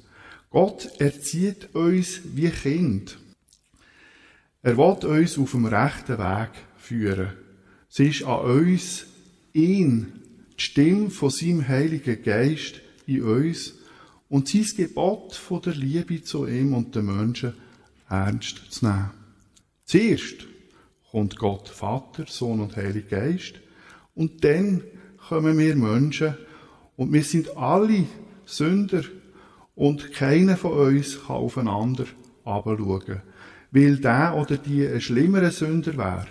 Gott 0.50 0.88
erzieht 0.98 1.74
uns 1.74 2.20
wie 2.34 2.50
Kind. 2.50 3.18
Er 4.64 4.78
will 4.78 5.06
uns 5.06 5.38
auf 5.38 5.50
dem 5.50 5.66
rechten 5.66 6.16
Weg 6.16 6.48
führen. 6.78 7.34
Es 7.90 7.98
ist 7.98 8.24
an 8.24 8.46
uns, 8.46 9.04
ihn, 9.52 10.22
die 10.56 10.62
Stimme 10.62 11.10
von 11.10 11.28
seinem 11.28 11.68
Heiligen 11.68 12.22
Geist 12.22 12.80
in 13.06 13.24
uns 13.24 13.74
und 14.30 14.48
sein 14.48 14.64
Gebot 14.74 15.34
von 15.34 15.60
der 15.60 15.74
Liebe 15.74 16.22
zu 16.22 16.46
ihm 16.46 16.72
und 16.72 16.94
den 16.94 17.04
Menschen 17.04 17.52
ernst 18.08 18.72
zu 18.72 18.86
nehmen. 18.86 19.10
Zuerst 19.84 20.46
kommt 21.10 21.36
Gott 21.36 21.68
Vater, 21.68 22.24
Sohn 22.26 22.60
und 22.60 22.74
Heiliger 22.74 23.20
Geist 23.20 23.60
und 24.14 24.44
dann 24.44 24.82
kommen 25.28 25.58
wir 25.58 25.76
Menschen 25.76 26.38
und 26.96 27.12
wir 27.12 27.22
sind 27.22 27.54
alle 27.58 28.06
Sünder 28.46 29.04
und 29.74 30.10
keiner 30.14 30.56
von 30.56 30.72
uns 30.72 31.18
kann 31.26 31.36
aufeinander 31.36 32.06
abschauen 32.44 33.20
weil 33.74 33.96
der 33.96 34.36
oder 34.36 34.56
die 34.56 34.86
ein 34.86 35.00
schlimmerer 35.00 35.50
Sünder 35.50 35.96
wäre. 35.96 36.28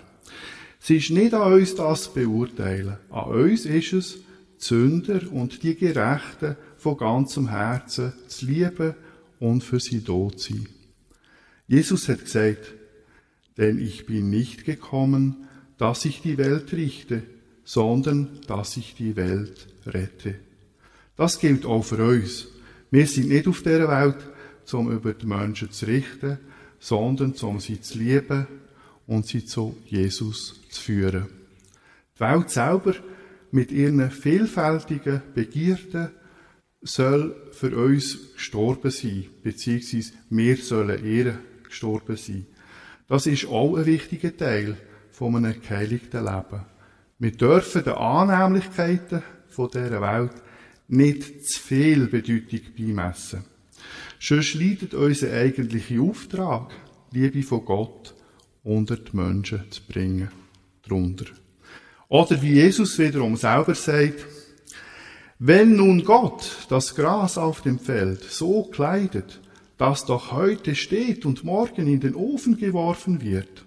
Es 0.80 0.90
ist 0.90 1.10
nicht 1.10 1.34
an 1.34 1.52
uns, 1.52 1.74
das 1.74 2.04
zu 2.04 2.14
beurteilen. 2.14 2.96
An 3.10 3.24
uns 3.24 3.66
ist 3.66 3.92
es, 3.92 4.14
die 4.14 4.64
Sünder 4.64 5.20
und 5.30 5.62
die 5.62 5.76
Gerechten 5.76 6.56
von 6.78 6.96
ganzem 6.96 7.48
Herzen 7.50 8.14
zu 8.28 8.46
lieben 8.46 8.94
und 9.40 9.62
für 9.62 9.78
sie 9.78 10.00
tot 10.00 10.40
zu 10.40 10.54
sein. 10.54 10.68
Jesus 11.68 12.08
hat 12.08 12.24
gesagt, 12.24 12.72
denn 13.58 13.78
ich 13.78 14.06
bin 14.06 14.30
nicht 14.30 14.64
gekommen, 14.64 15.46
dass 15.76 16.04
ich 16.06 16.22
die 16.22 16.38
Welt 16.38 16.72
richte, 16.72 17.24
sondern 17.64 18.40
dass 18.46 18.76
ich 18.78 18.94
die 18.94 19.16
Welt 19.16 19.68
rette. 19.86 20.36
Das 21.16 21.38
gilt 21.38 21.66
auch 21.66 21.84
für 21.84 22.02
uns. 22.04 22.48
Wir 22.90 23.06
sind 23.06 23.28
nicht 23.28 23.48
auf 23.48 23.62
der 23.62 23.86
Welt, 23.88 24.16
um 24.72 24.90
über 24.90 25.12
die 25.12 25.26
Menschen 25.26 25.70
zu 25.70 25.86
richten, 25.86 26.38
sondern 26.84 27.32
um 27.40 27.60
sie 27.60 27.80
zu 27.80 27.96
lieben 27.96 28.46
und 29.06 29.26
sie 29.26 29.46
zu 29.46 29.74
Jesus 29.86 30.60
zu 30.68 30.82
führen. 30.82 31.28
Die 32.14 32.20
Welt 32.20 32.50
selber 32.50 32.94
mit 33.52 33.72
ihren 33.72 34.10
vielfältigen 34.10 35.22
Begierden 35.34 36.10
soll 36.82 37.34
für 37.52 37.74
uns 37.74 38.34
gestorben 38.34 38.90
sein, 38.90 39.24
beziehungsweise 39.42 40.12
wir 40.28 40.56
sollen 40.58 41.02
ihr 41.06 41.38
gestorben 41.62 42.18
sein. 42.18 42.46
Das 43.08 43.26
ist 43.26 43.46
auch 43.46 43.76
ein 43.76 43.86
wichtiger 43.86 44.36
Teil 44.36 44.76
von 45.10 45.36
einem 45.36 45.62
geheiligten 45.62 46.22
Leben. 46.22 46.66
Wir 47.18 47.32
dürfen 47.32 47.82
den 47.82 47.94
Annehmlichkeiten 47.94 49.22
dieser 49.48 50.02
Welt 50.02 50.32
nicht 50.88 51.46
zu 51.46 51.60
viel 51.62 52.08
Bedeutung 52.08 52.60
beimessen. 52.76 53.53
Sonst 54.26 54.54
leidet 54.54 54.94
unser 54.94 55.34
eigentlicher 55.34 56.00
Auftrag, 56.00 56.72
Liebe 57.12 57.42
von 57.42 57.62
Gott 57.62 58.14
unter 58.62 58.96
die 58.96 59.14
Menschen 59.14 59.70
zu 59.70 59.82
bringen. 59.86 60.30
Drunter. 60.82 61.26
Oder 62.08 62.40
wie 62.40 62.54
Jesus 62.54 62.98
wiederum 62.98 63.36
selber 63.36 63.74
sagt, 63.74 64.24
wenn 65.38 65.76
nun 65.76 66.04
Gott 66.04 66.66
das 66.70 66.94
Gras 66.94 67.36
auf 67.36 67.60
dem 67.60 67.78
Feld 67.78 68.22
so 68.22 68.62
kleidet, 68.62 69.42
das 69.76 70.06
doch 70.06 70.32
heute 70.32 70.74
steht 70.74 71.26
und 71.26 71.44
morgen 71.44 71.86
in 71.86 72.00
den 72.00 72.14
Ofen 72.14 72.56
geworfen 72.56 73.20
wird, 73.20 73.66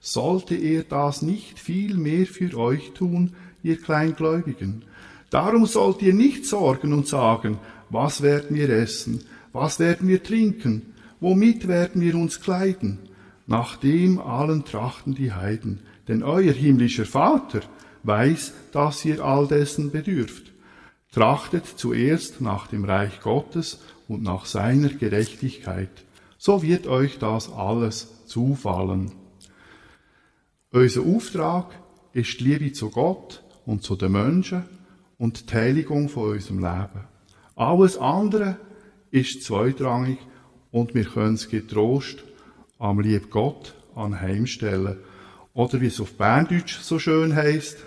sollte 0.00 0.54
er 0.54 0.84
das 0.84 1.20
nicht 1.20 1.58
viel 1.58 1.98
mehr 1.98 2.24
für 2.24 2.56
euch 2.56 2.92
tun, 2.94 3.34
ihr 3.62 3.76
Kleingläubigen. 3.76 4.86
Darum 5.28 5.66
sollt 5.66 6.00
ihr 6.00 6.14
nicht 6.14 6.46
sorgen 6.46 6.94
und 6.94 7.06
sagen, 7.06 7.58
was 7.90 8.22
werden 8.22 8.56
wir 8.56 8.70
essen, 8.70 9.22
was 9.52 9.78
werden 9.78 10.08
wir 10.08 10.22
trinken, 10.22 10.94
womit 11.20 11.68
werden 11.68 12.00
wir 12.00 12.14
uns 12.14 12.40
kleiden? 12.40 12.98
Nach 13.46 13.76
dem 13.76 14.18
allen 14.18 14.64
trachten 14.64 15.14
die 15.14 15.32
Heiden, 15.32 15.80
denn 16.06 16.22
euer 16.22 16.52
himmlischer 16.52 17.06
Vater 17.06 17.60
weiß, 18.02 18.52
dass 18.72 19.04
ihr 19.04 19.24
all 19.24 19.46
dessen 19.46 19.90
bedürft. 19.90 20.52
Trachtet 21.12 21.66
zuerst 21.66 22.40
nach 22.40 22.66
dem 22.66 22.84
Reich 22.84 23.20
Gottes 23.20 23.80
und 24.06 24.22
nach 24.22 24.44
seiner 24.44 24.90
Gerechtigkeit, 24.90 25.90
so 26.36 26.62
wird 26.62 26.86
euch 26.86 27.18
das 27.18 27.50
alles 27.50 28.26
zufallen. 28.26 29.12
Unser 30.70 31.00
Auftrag 31.00 31.70
ist 32.12 32.40
Liebe 32.40 32.72
zu 32.72 32.90
Gott 32.90 33.42
und 33.64 33.82
zu 33.82 33.96
den 33.96 34.12
Menschen 34.12 34.64
und 35.16 35.50
die 35.50 35.54
Heiligung 35.54 36.08
von 36.08 36.32
unserem 36.32 36.58
Leben. 36.58 37.04
Alles 37.56 37.96
andere 37.96 38.58
ist 39.10 39.42
zweitrangig 39.44 40.18
und 40.70 40.94
wir 40.94 41.04
können 41.04 41.34
es 41.34 41.48
getrost 41.48 42.24
am 42.78 43.00
lieb 43.00 43.30
Gott 43.30 43.74
anheimstellen 43.94 44.98
Oder 45.54 45.80
wie 45.80 45.86
es 45.86 46.00
auf 46.00 46.14
Berndeutsch 46.14 46.78
so 46.80 46.98
schön 46.98 47.34
heißt, 47.34 47.78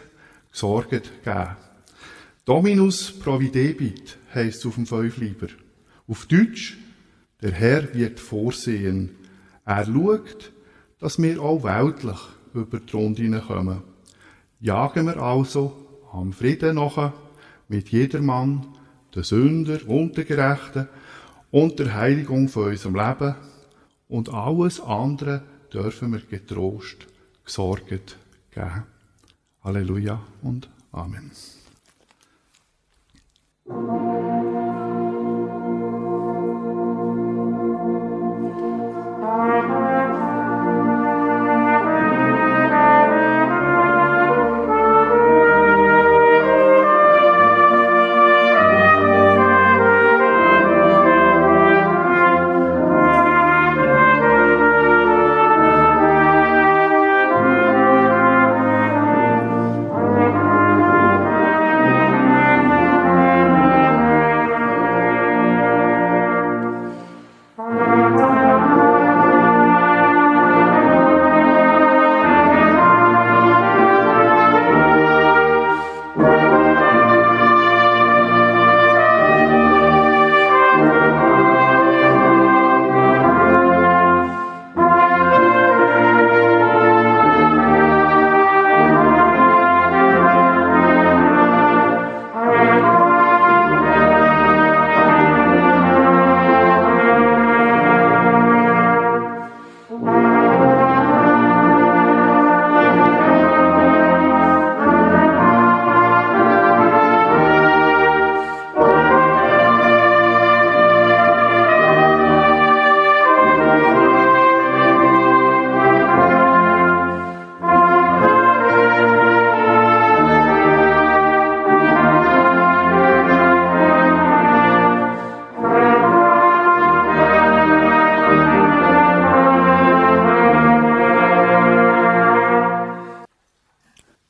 gesorgt 0.51 1.23
geben. 1.23 1.55
Dominus 2.43 3.11
providebit 3.11 4.17
heißt 4.33 4.59
es 4.59 4.65
auf 4.65 4.75
dem 4.75 4.85
Fünfliber. 4.85 5.47
Auf 6.07 6.25
Deutsch, 6.25 6.77
der 7.41 7.51
Herr 7.51 7.93
wird 7.93 8.19
vorsehen. 8.19 9.11
Er 9.63 9.85
schaut, 9.85 10.51
dass 10.99 11.21
wir 11.21 11.41
auch 11.41 11.63
weltlich 11.63 12.19
über 12.53 12.79
die 12.79 12.91
Runde 12.91 13.41
kommen. 13.47 13.83
Jagen 14.59 15.05
wir 15.05 15.17
also 15.17 15.87
am 16.11 16.33
Frieden 16.33 16.75
nach, 16.75 17.13
mit 17.69 17.89
jedermann, 17.89 18.67
der 19.15 19.23
Sünder 19.23 19.79
und 19.87 20.17
der 20.17 20.25
Gerechten 20.25 20.89
und 21.51 21.79
der 21.79 21.93
Heiligung 21.93 22.47
von 22.47 22.69
unserem 22.69 22.95
Leben 22.95 23.35
und 24.07 24.29
alles 24.29 24.79
andere 24.79 25.43
dürfen 25.73 26.11
wir 26.13 26.21
getrost, 26.21 27.07
gesorgt 27.45 28.17
geben. 28.51 28.83
Halleluja 29.63 30.21
und 30.41 30.69
Amen. 30.91 31.31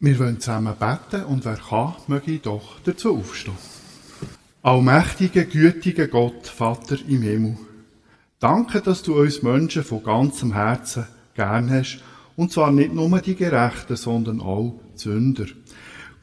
Wir 0.04 0.18
wollen 0.18 0.40
zusammen 0.40 0.74
beten 0.80 1.26
und 1.26 1.46
wer 1.46 1.58
kann, 1.58 1.94
möge 2.08 2.40
doch 2.40 2.80
dazu 2.84 3.18
aufstehen. 3.18 3.54
Allmächtiger, 4.64 5.44
gütiger 5.44 6.08
Gott, 6.08 6.48
Vater 6.48 6.98
im 7.08 7.22
Himmel, 7.22 7.58
danke, 8.40 8.82
dass 8.82 9.04
du 9.04 9.22
uns 9.22 9.44
Menschen 9.44 9.84
von 9.84 10.04
ganzem 10.04 10.54
Herzen 10.54 11.06
gern 11.36 11.70
hast, 11.70 12.00
und 12.36 12.52
zwar 12.52 12.72
nicht 12.72 12.96
nur 12.96 13.22
die 13.22 13.36
Gerechten, 13.36 13.96
sondern 13.96 14.42
auch 14.42 14.80
die 14.96 15.02
Sünder. 15.02 15.46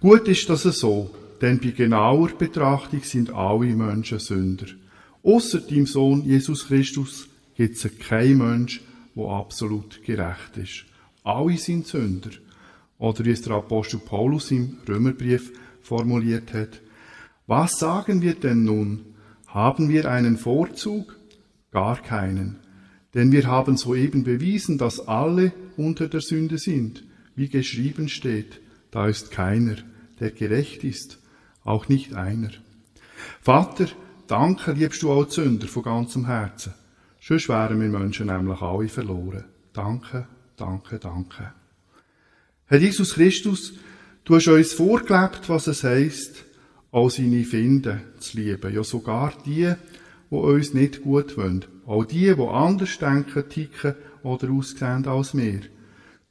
Gut 0.01 0.27
ist 0.27 0.51
das 0.51 0.65
so, 0.65 1.15
denn 1.41 1.61
bei 1.61 1.71
genauer 1.71 2.31
Betrachtung 2.31 3.05
sind 3.05 3.31
alle 3.33 3.77
Menschen 3.77 4.19
Sünder. 4.19 4.67
Außer 5.23 5.61
dem 5.61 5.87
Sohn 5.87 6.25
Jesus 6.25 6.67
Christus 6.67 7.29
gibt 7.55 7.77
es 7.77 7.99
keinen 8.01 8.39
Mensch, 8.39 8.81
der 9.15 9.25
absolut 9.25 10.03
gerecht 10.03 10.57
ist. 10.57 10.85
Alle 11.23 11.57
sind 11.59 11.87
Sünder. 11.87 12.31
Oder 12.99 13.25
wie 13.25 13.31
es 13.31 13.43
der 13.43 13.55
Apostel 13.55 14.01
Paulus 14.01 14.51
im 14.51 14.79
Römerbrief 14.89 15.53
formuliert 15.81 16.53
hat. 16.53 16.81
Was 17.47 17.79
sagen 17.79 18.21
wir 18.23 18.35
denn 18.35 18.65
nun? 18.65 19.15
Haben 19.47 19.89
wir 19.89 20.11
einen 20.11 20.37
Vorzug? 20.37 21.17
Gar 21.71 22.03
keinen. 22.03 22.57
Denn 23.15 23.33
wir 23.33 23.47
haben 23.47 23.77
soeben 23.77 24.25
bewiesen, 24.25 24.79
dass 24.79 25.07
alle 25.07 25.53
unter 25.77 26.09
der 26.09 26.21
Sünde 26.21 26.59
sind. 26.59 27.05
Wie 27.35 27.49
geschrieben 27.49 28.09
steht, 28.09 28.61
da 28.91 29.07
ist 29.07 29.31
keiner, 29.31 29.77
der 30.21 30.31
gerecht 30.31 30.85
ist, 30.85 31.19
auch 31.65 31.89
nicht 31.89 32.15
einer. 32.15 32.51
Vater, 33.41 33.87
danke 34.27 34.73
liebst 34.73 35.03
du 35.03 35.11
auch 35.11 35.31
Sünder 35.31 35.69
von 35.69 35.83
ganzem 35.83 36.27
Herzen. 36.27 36.75
Sonst 37.21 37.49
wären 37.49 37.81
wir 37.81 37.89
Menschen 37.89 38.27
nämlich 38.27 38.61
alle 38.61 38.89
verloren. 38.89 39.45
Danke, 39.73 40.27
danke, 40.57 40.99
danke. 40.99 41.53
Herr 42.71 42.81
Jesus 42.81 43.15
Christus, 43.15 43.73
du 44.25 44.35
hast 44.35 44.47
uns 44.47 44.75
vorgelebt, 44.75 45.49
was 45.49 45.69
es 45.69 45.85
heisst, 45.85 46.45
all 46.93 47.09
seine 47.09 47.43
Finden 47.45 48.03
zu 48.19 48.37
lieben. 48.37 48.75
Ja, 48.75 48.85
sogar 48.85 49.33
die, 49.47 49.73
die 50.31 50.35
uns 50.35 50.75
nicht 50.75 51.01
gut 51.01 51.39
wollen. 51.39 51.65
Auch 51.87 52.05
die, 52.05 52.35
die 52.35 52.47
anders 52.47 52.99
denken, 52.99 53.49
ticken 53.49 53.95
oder 54.23 54.51
aussehen 54.51 55.07
als 55.07 55.35
wir. 55.35 55.61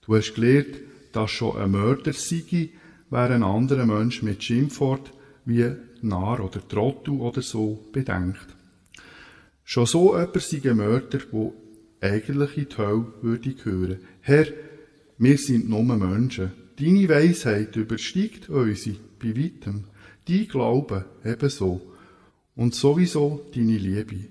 Du 0.05 0.15
hast 0.15 0.35
gelernt, 0.35 0.75
dass 1.11 1.31
schon 1.31 1.57
ein 1.57 1.71
Mörder 1.71 2.13
sei, 2.13 2.69
wer 3.09 3.31
ein 3.31 3.41
anderer 3.41 3.87
Mensch 3.87 4.21
mit 4.21 4.43
Schimpfwort 4.43 5.11
wie 5.45 5.71
Narr 6.03 6.41
oder 6.41 6.67
Trottel 6.67 7.15
oder 7.15 7.41
so 7.41 7.83
bedenkt. 7.91 8.45
Schon 9.63 9.87
so 9.87 10.15
jemand 10.15 10.39
sei 10.39 10.61
ein 10.69 10.77
Mörder, 10.77 11.17
der 11.33 11.51
eigentlich 11.99 12.57
in 12.57 12.69
die 12.69 12.77
Hölle 12.77 13.13
würde 13.23 13.53
gehören. 13.55 13.97
Herr, 14.21 14.45
wir 15.19 15.37
sind 15.37 15.67
nur 15.67 15.83
Menschen. 15.83 16.51
Deine 16.79 17.09
Weisheit 17.09 17.75
übersteigt 17.75 18.49
unsere 18.49 18.97
bei 19.19 19.35
weitem. 19.35 19.85
Dein 20.27 20.47
Glaube 20.47 21.05
ebenso. 21.25 21.81
Und 22.55 22.75
sowieso 22.75 23.45
deine 23.53 23.77
Liebe. 23.77 24.27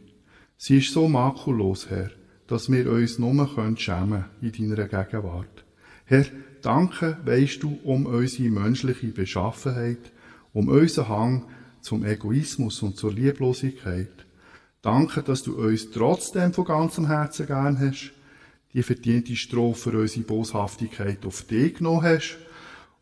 Sie 0.56 0.78
ist 0.78 0.92
so 0.92 1.08
makellos, 1.08 1.90
Herr, 1.90 2.10
dass 2.46 2.70
wir 2.70 2.90
uns 2.90 3.18
nur 3.18 3.48
schämen 3.76 4.24
können 4.40 4.54
in 4.54 4.70
deiner 4.70 4.88
Gegenwart. 4.88 5.64
Herr, 6.04 6.24
danke 6.62 7.18
weisst 7.24 7.62
du 7.62 7.78
um 7.82 8.06
unsere 8.06 8.50
menschliche 8.50 9.08
Beschaffenheit, 9.08 10.12
um 10.52 10.68
unseren 10.68 11.08
Hang 11.08 11.46
zum 11.80 12.04
Egoismus 12.04 12.82
und 12.82 12.96
zur 12.96 13.12
Lieblosigkeit. 13.12 14.26
Danke, 14.82 15.22
dass 15.22 15.42
du 15.42 15.56
uns 15.56 15.90
trotzdem 15.90 16.52
von 16.52 16.64
ganzem 16.64 17.08
Herzen 17.08 17.46
gern 17.46 17.78
hast 17.80 18.12
die 18.76 18.82
verdiente 18.82 19.34
Strophe 19.34 19.90
für 19.90 19.98
unsere 20.00 20.26
Boshaftigkeit 20.26 21.24
auf 21.24 21.44
dich 21.44 21.76
genommen 21.76 22.02
hast 22.02 22.36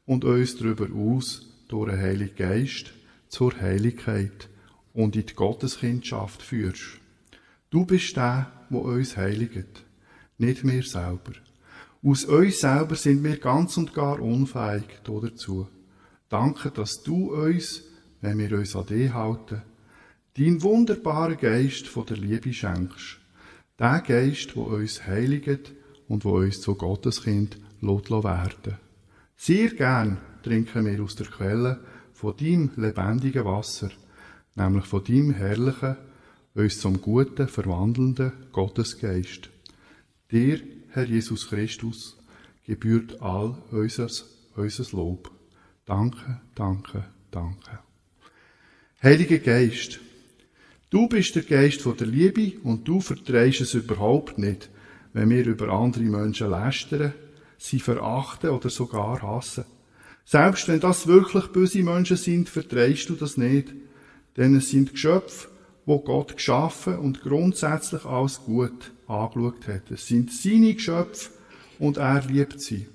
und 0.06 0.24
uns 0.24 0.56
darüber 0.56 0.86
aus 0.94 1.48
durch 1.66 1.90
den 1.90 2.00
Heiligen 2.00 2.36
Geist 2.36 2.92
zur 3.26 3.60
Heiligkeit 3.60 4.48
und 4.92 5.16
in 5.16 5.26
die 5.26 5.34
Gotteskindschaft 5.34 6.42
führst. 6.42 7.00
Du 7.70 7.84
bist 7.84 8.14
der, 8.16 8.52
der 8.70 8.82
uns 8.82 9.16
heiligt, 9.16 9.84
nicht 10.38 10.64
wir 10.64 10.84
selber. 10.84 11.32
Aus 12.04 12.24
uns 12.24 12.60
selber 12.60 12.94
sind 12.94 13.24
wir 13.24 13.38
ganz 13.38 13.76
und 13.76 13.92
gar 13.92 14.20
unfähig 14.20 14.84
dazu. 15.02 15.66
Danke, 16.28 16.70
dass 16.70 17.02
du 17.02 17.34
uns, 17.34 17.82
wenn 18.20 18.38
wir 18.38 18.58
uns 18.58 18.76
an 18.76 18.86
dich 18.86 19.12
halten, 19.12 19.62
deinen 20.38 20.62
wunderbaren 20.62 21.36
Geist 21.36 21.88
von 21.88 22.06
der 22.06 22.18
Liebe 22.18 22.52
schenkst 22.52 23.23
der 23.78 24.00
Geist, 24.00 24.54
der 24.54 24.66
uns 24.66 25.06
heiligt 25.06 25.72
und 26.08 26.24
wo 26.24 26.36
uns 26.36 26.60
zu 26.60 26.74
Gotteskind 26.74 27.58
werden 27.80 28.78
Sehr 29.36 29.70
gern 29.70 30.18
trinken 30.42 30.86
wir 30.86 31.02
aus 31.02 31.16
der 31.16 31.26
Quelle 31.26 31.80
von 32.12 32.36
deinem 32.36 32.70
lebendigen 32.76 33.44
Wasser, 33.44 33.90
nämlich 34.54 34.84
von 34.84 35.02
deinem 35.04 35.32
herrlichen, 35.32 35.96
uns 36.54 36.78
zum 36.78 37.00
Guten 37.00 37.48
verwandelnden 37.48 38.32
Gottesgeist. 38.52 39.50
Dir, 40.30 40.60
Herr 40.90 41.04
Jesus 41.04 41.48
Christus, 41.48 42.16
gebührt 42.64 43.20
all 43.20 43.58
unser, 43.72 44.08
unser 44.54 44.96
Lob. 44.96 45.30
Danke, 45.84 46.40
danke, 46.54 47.04
danke. 47.30 47.80
Heiliger 49.02 49.38
Geist, 49.38 49.98
du 50.94 51.08
bist 51.08 51.34
der 51.34 51.42
Geist 51.42 51.82
von 51.82 51.96
der 51.96 52.06
Liebe 52.06 52.52
und 52.62 52.86
du 52.86 53.00
vertreibst 53.00 53.60
es 53.60 53.74
überhaupt 53.74 54.38
nicht, 54.38 54.70
wenn 55.12 55.28
wir 55.28 55.44
über 55.44 55.70
andere 55.70 56.04
Menschen 56.04 56.50
lästern, 56.50 57.12
sie 57.58 57.80
verachten 57.80 58.50
oder 58.50 58.70
sogar 58.70 59.20
hassen. 59.20 59.64
Selbst 60.24 60.68
wenn 60.68 60.78
das 60.78 61.08
wirklich 61.08 61.48
böse 61.48 61.82
Menschen 61.82 62.16
sind, 62.16 62.48
vertreibst 62.48 63.08
du 63.08 63.14
das 63.14 63.36
nicht, 63.36 63.74
denn 64.36 64.54
es 64.54 64.70
sind 64.70 64.92
Geschöpfe, 64.92 65.48
wo 65.84 65.98
Gott 65.98 66.36
geschaffen 66.36 66.98
und 66.98 67.22
grundsätzlich 67.22 68.04
alles 68.04 68.40
gut 68.44 68.92
angeschaut 69.08 69.66
hat. 69.66 69.90
Es 69.90 70.06
sind 70.06 70.32
seine 70.32 70.74
Geschöpfe 70.74 71.30
und 71.80 71.96
er 71.96 72.22
liebt 72.22 72.60
sie. 72.60 72.86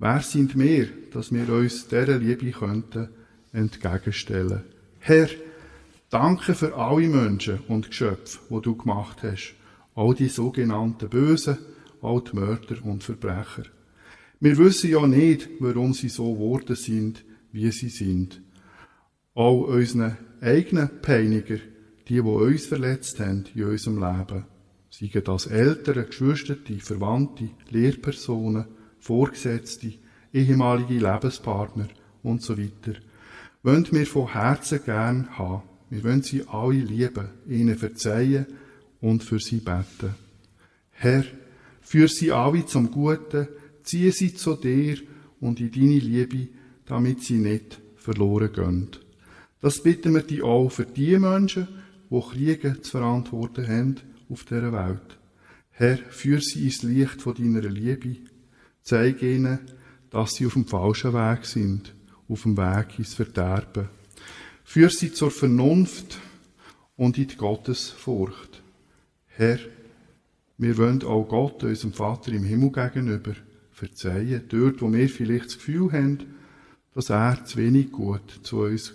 Wer 0.00 0.20
sind 0.20 0.58
wir, 0.58 0.88
dass 1.12 1.32
wir 1.32 1.48
uns 1.48 1.86
dieser 1.86 2.18
Liebe 2.18 2.50
könnten 2.50 3.08
entgegenstellen? 3.52 4.64
Herr, 4.98 5.28
danke 6.14 6.54
für 6.54 6.76
alle 6.76 7.08
Menschen 7.08 7.58
und 7.66 7.88
Geschöpfe, 7.88 8.38
wo 8.48 8.60
du 8.60 8.76
gemacht 8.76 9.24
hast. 9.24 9.54
All 9.96 10.14
die 10.14 10.28
sogenannten 10.28 11.08
Bösen, 11.08 11.58
all 12.00 12.22
die 12.22 12.36
Mörder 12.36 12.84
und 12.84 13.02
Verbrecher. 13.02 13.64
Wir 14.38 14.56
wissen 14.58 14.90
ja 14.90 15.04
nicht, 15.06 15.48
warum 15.58 15.92
sie 15.92 16.08
so 16.08 16.34
geworden 16.34 16.76
sind, 16.76 17.24
wie 17.50 17.70
sie 17.72 17.88
sind. 17.88 18.40
Auch 19.34 19.62
unseren 19.62 20.16
eigenen 20.40 21.00
Peiniger, 21.02 21.56
die, 22.06 22.14
die 22.14 22.20
uns 22.20 22.66
verletzt 22.66 23.18
haben 23.18 23.44
in 23.52 23.64
unserem 23.64 23.96
Leben, 23.96 24.44
seien 24.90 25.24
das 25.24 25.46
Eltern, 25.46 26.06
Geschwister, 26.06 26.56
Verwandte, 26.78 27.50
Lehrpersonen, 27.70 28.66
Vorgesetzte, 29.00 29.94
ehemalige 30.32 30.94
Lebenspartner 30.94 31.88
und 32.22 32.40
so 32.40 32.56
weiter, 32.56 33.00
wollen 33.64 33.88
wir 33.90 34.06
von 34.06 34.32
Herzen 34.32 34.80
gern 34.84 35.36
haben. 35.36 35.62
Wir 35.90 36.04
wollen 36.04 36.22
sie 36.22 36.46
alle 36.48 36.78
lieben, 36.78 37.28
ihnen 37.46 37.76
verzeihen 37.76 38.46
und 39.00 39.22
für 39.22 39.38
sie 39.38 39.60
beten. 39.60 40.14
Herr, 40.90 41.24
führ 41.82 42.08
sie 42.08 42.32
alle 42.32 42.66
zum 42.66 42.90
Guten, 42.90 43.48
ziehe 43.82 44.12
sie 44.12 44.34
zu 44.34 44.54
dir 44.54 44.96
und 45.40 45.60
in 45.60 45.70
deine 45.70 45.98
Liebe, 45.98 46.48
damit 46.86 47.22
sie 47.22 47.38
nicht 47.38 47.80
verloren 47.96 48.52
gehen. 48.52 48.88
Das 49.60 49.82
bitten 49.82 50.14
wir 50.14 50.22
dich 50.22 50.42
auch 50.42 50.70
für 50.70 50.86
die 50.86 51.18
Menschen, 51.18 51.68
die 52.10 52.20
Kriege 52.20 52.80
zu 52.80 52.92
verantworten 52.92 53.66
haben 53.66 53.96
auf 54.30 54.44
dieser 54.44 54.72
Welt. 54.72 55.18
Herr, 55.70 55.96
führ 55.96 56.40
sie 56.40 56.66
ins 56.66 56.82
Licht 56.82 57.22
von 57.22 57.34
deiner 57.34 57.68
Liebe. 57.68 58.16
Zeig 58.82 59.22
ihnen, 59.22 59.58
dass 60.10 60.34
sie 60.34 60.46
auf 60.46 60.52
dem 60.52 60.66
falschen 60.66 61.14
Weg 61.14 61.44
sind, 61.46 61.94
auf 62.28 62.42
dem 62.42 62.56
Weg 62.56 62.98
ins 62.98 63.14
Verderben. 63.14 63.88
Führ 64.64 64.90
sie 64.90 65.12
zur 65.12 65.30
Vernunft 65.30 66.18
und 66.96 67.18
in 67.18 67.28
die 67.28 67.36
Gottesfurcht. 67.36 68.62
Herr, 69.28 69.58
wir 70.58 70.78
wollen 70.78 71.02
auch 71.04 71.24
Gott, 71.28 71.62
unserem 71.62 71.92
Vater 71.92 72.32
im 72.32 72.44
Himmel 72.44 72.72
gegenüber, 72.72 73.34
verzeihen, 73.70 74.44
dort, 74.48 74.80
wo 74.80 74.92
wir 74.92 75.08
vielleicht 75.08 75.46
das 75.46 75.58
Gefühl 75.58 75.92
haben, 75.92 76.18
dass 76.94 77.10
er 77.10 77.44
zu 77.44 77.58
wenig 77.58 77.92
gut 77.92 78.40
zu 78.42 78.60
uns 78.60 78.94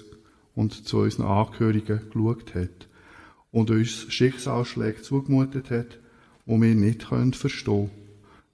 und 0.55 0.87
zu 0.87 0.99
unseren 0.99 1.27
Angehörigen 1.27 2.01
geschaut 2.11 2.55
hat 2.55 2.87
und 3.51 3.69
uns 3.69 4.11
Schicksalsschläge 4.11 5.01
zugemutet 5.01 5.69
hat, 5.69 5.99
wo 6.45 6.59
wir 6.61 6.75
nicht 6.75 7.03
verstehen 7.03 7.33
können, 7.63 7.91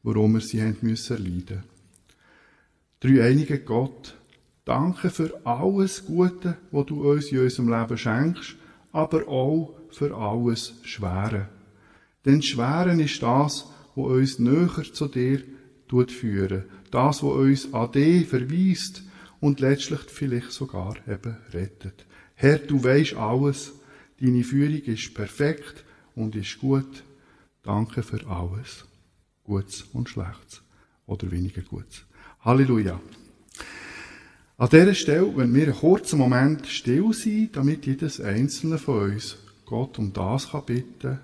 warum 0.03 0.34
wir 0.34 0.41
sie 0.41 0.61
haben 0.61 0.78
müssen 0.82 1.24
leiden. 1.24 1.63
Dreieinige 2.99 3.59
Gott, 3.59 4.16
danke 4.66 5.09
für 5.09 5.39
alles 5.45 6.05
Gute, 6.05 6.57
was 6.72 6.86
du 6.88 7.09
uns 7.09 7.32
in 7.32 7.39
unserem 7.39 7.70
Leben 7.70 7.97
schenkst, 7.97 8.55
aber 8.91 9.28
auch 9.28 9.74
für 9.91 10.16
alles 10.16 10.74
Schwere. 10.84 11.47
Denn 12.26 12.41
Schweren 12.41 12.99
ist 12.99 13.22
das, 13.22 13.68
was 13.95 14.05
uns 14.05 14.39
näher 14.39 14.84
zu 14.91 15.07
dir 15.07 15.41
führen. 16.07 16.66
Das, 16.91 17.24
was 17.24 17.32
uns 17.32 17.74
an 17.74 17.91
dich 17.91 18.28
verweist 18.28 19.03
und 19.39 19.59
letztlich 19.59 20.01
vielleicht 20.07 20.51
sogar 20.51 20.95
eben 21.07 21.38
rettet. 21.53 22.05
Herr, 22.36 22.57
du 22.57 22.84
weißt 22.84 23.16
alles, 23.16 23.74
Deine 24.22 24.43
Führung 24.43 24.82
ist 24.82 25.13
perfekt 25.13 25.84
und 26.16 26.36
ist 26.36 26.59
gut. 26.59 27.03
Danke 27.63 28.01
für 28.01 28.26
alles. 28.28 28.86
Gutes 29.43 29.84
und 29.93 30.09
Schlechtes. 30.09 30.61
Oder 31.05 31.30
weniger 31.32 31.61
Gutes. 31.61 32.05
Halleluja. 32.39 32.99
An 34.58 34.70
dieser 34.70 34.93
Stelle, 34.93 35.36
wenn 35.36 35.53
wir 35.53 35.64
einen 35.64 35.76
kurzen 35.76 36.18
Moment 36.18 36.66
still 36.68 37.12
sind, 37.12 37.58
damit 37.58 37.86
jedes 37.86 38.22
einzelne 38.22 38.78
von 38.78 39.12
uns 39.12 39.38
Gott 39.66 39.99
um 39.99 40.14
das 40.14 40.51
kann 40.51 40.64
bitten, 40.66 41.20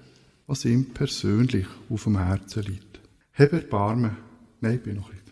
was 0.47 0.65
ihm 0.65 0.87
persönlich 0.93 1.65
auf 1.89 2.03
dem 2.03 2.17
Herzen 2.17 2.63
liegt. 2.63 2.99
Hab 3.33 3.53
Erbarmen. 3.53 4.17
Nein, 4.59 4.75
ich 4.75 4.83
bin 4.83 4.97
noch 4.97 5.09
nicht. 5.13 5.23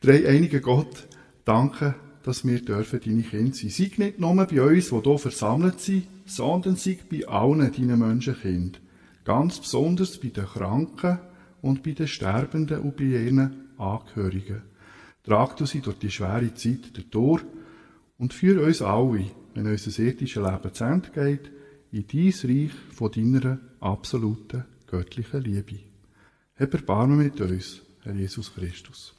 Drei 0.00 0.26
einige 0.26 0.62
Gott, 0.62 1.06
danke, 1.44 1.96
dass 2.22 2.46
wir 2.46 2.64
dürfen 2.64 3.00
deine 3.04 3.22
Kinder 3.22 3.54
sein. 3.54 3.68
Sei 3.68 3.90
nicht 3.98 4.18
nur 4.18 4.34
bei 4.46 4.62
uns, 4.62 4.88
die 4.88 5.00
hier 5.02 5.18
versammelt 5.18 5.80
sind, 5.80 6.06
sondern 6.24 6.76
sei 6.76 6.98
bei 7.10 7.28
allen 7.28 7.70
deinen 7.72 7.98
Menschenkind. 7.98 8.80
Ganz 9.24 9.60
besonders 9.60 10.18
bei 10.18 10.28
den 10.28 10.46
Kranken 10.46 11.18
und 11.60 11.82
bei 11.82 11.90
den 11.90 12.08
Sterbenden 12.08 12.80
und 12.80 12.96
bei 12.96 13.04
ihren 13.04 13.68
Angehörigen. 13.76 14.62
Trag 15.28 15.56
du 15.58 15.66
sie 15.66 15.82
durch 15.82 15.98
die 15.98 16.10
schwere 16.10 16.54
Zeit 16.54 17.04
durch 17.10 17.42
und 18.16 18.32
führe 18.32 18.64
uns 18.64 18.80
alle, 18.80 19.26
wenn 19.52 19.66
unser 19.66 20.02
irdisches 20.02 20.42
Leben 20.42 20.72
zu 20.72 20.84
Ende 20.84 21.10
geht, 21.10 21.50
in 21.92 22.06
dein 22.06 22.32
Reich 22.32 22.70
von 22.94 23.12
deiner 23.12 23.58
absoluten 23.78 24.64
göttlichen 24.86 25.42
Liebe. 25.42 25.80
Hab 26.58 26.72
Erbarmen 26.72 27.18
mit 27.18 27.38
uns, 27.42 27.82
Herr 28.04 28.14
Jesus 28.14 28.54
Christus. 28.54 29.14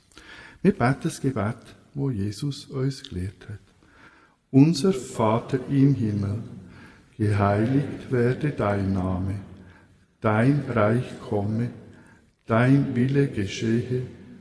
Wir 0.63 0.71
beten 0.71 1.01
das 1.03 1.21
Gebet, 1.21 1.75
wo 1.93 2.09
Jesus 2.09 2.65
uns 2.65 3.03
gelehrt 3.03 3.47
hat. 3.47 3.59
Unser 4.49 4.93
Vater 4.93 5.59
im 5.69 5.93
Himmel, 5.93 6.41
geheiligt 7.19 8.11
werde 8.11 8.49
dein 8.49 8.93
Name, 8.93 9.41
dein 10.21 10.63
Reich 10.69 11.21
komme, 11.21 11.69
dein 12.47 12.95
Wille 12.95 13.27
geschehe, 13.27 14.07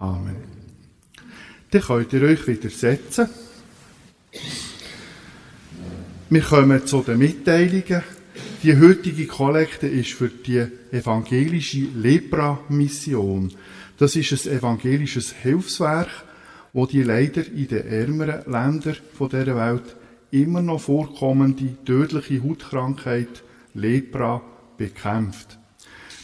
Amen. 0.00 0.36
Dann 1.70 1.82
könnt 1.82 2.12
ihr 2.14 2.22
euch 2.22 2.46
wieder 2.46 2.70
setzen. 2.70 3.28
Wir 6.30 6.40
kommen 6.40 6.86
zu 6.86 7.02
den 7.02 7.18
Mitteilungen. 7.18 8.02
Die 8.62 8.78
heutige 8.78 9.26
Kollekte 9.26 9.86
ist 9.86 10.12
für 10.12 10.28
die 10.30 10.66
evangelische 10.90 11.86
Lepra-Mission. 11.94 13.52
Das 13.98 14.16
ist 14.16 14.46
ein 14.46 14.58
evangelisches 14.58 15.32
Hilfswerk, 15.32 16.24
wo 16.72 16.86
die 16.86 17.02
leider 17.02 17.46
in 17.46 17.68
den 17.68 17.86
ärmeren 17.86 18.50
Ländern 18.50 18.96
dieser 19.18 19.56
Welt 19.56 19.96
immer 20.30 20.62
noch 20.62 20.80
vorkommende 20.80 21.76
tödliche 21.84 22.42
Hautkrankheit 22.42 23.42
Lepra 23.74 24.40
bekämpft. 24.78 25.58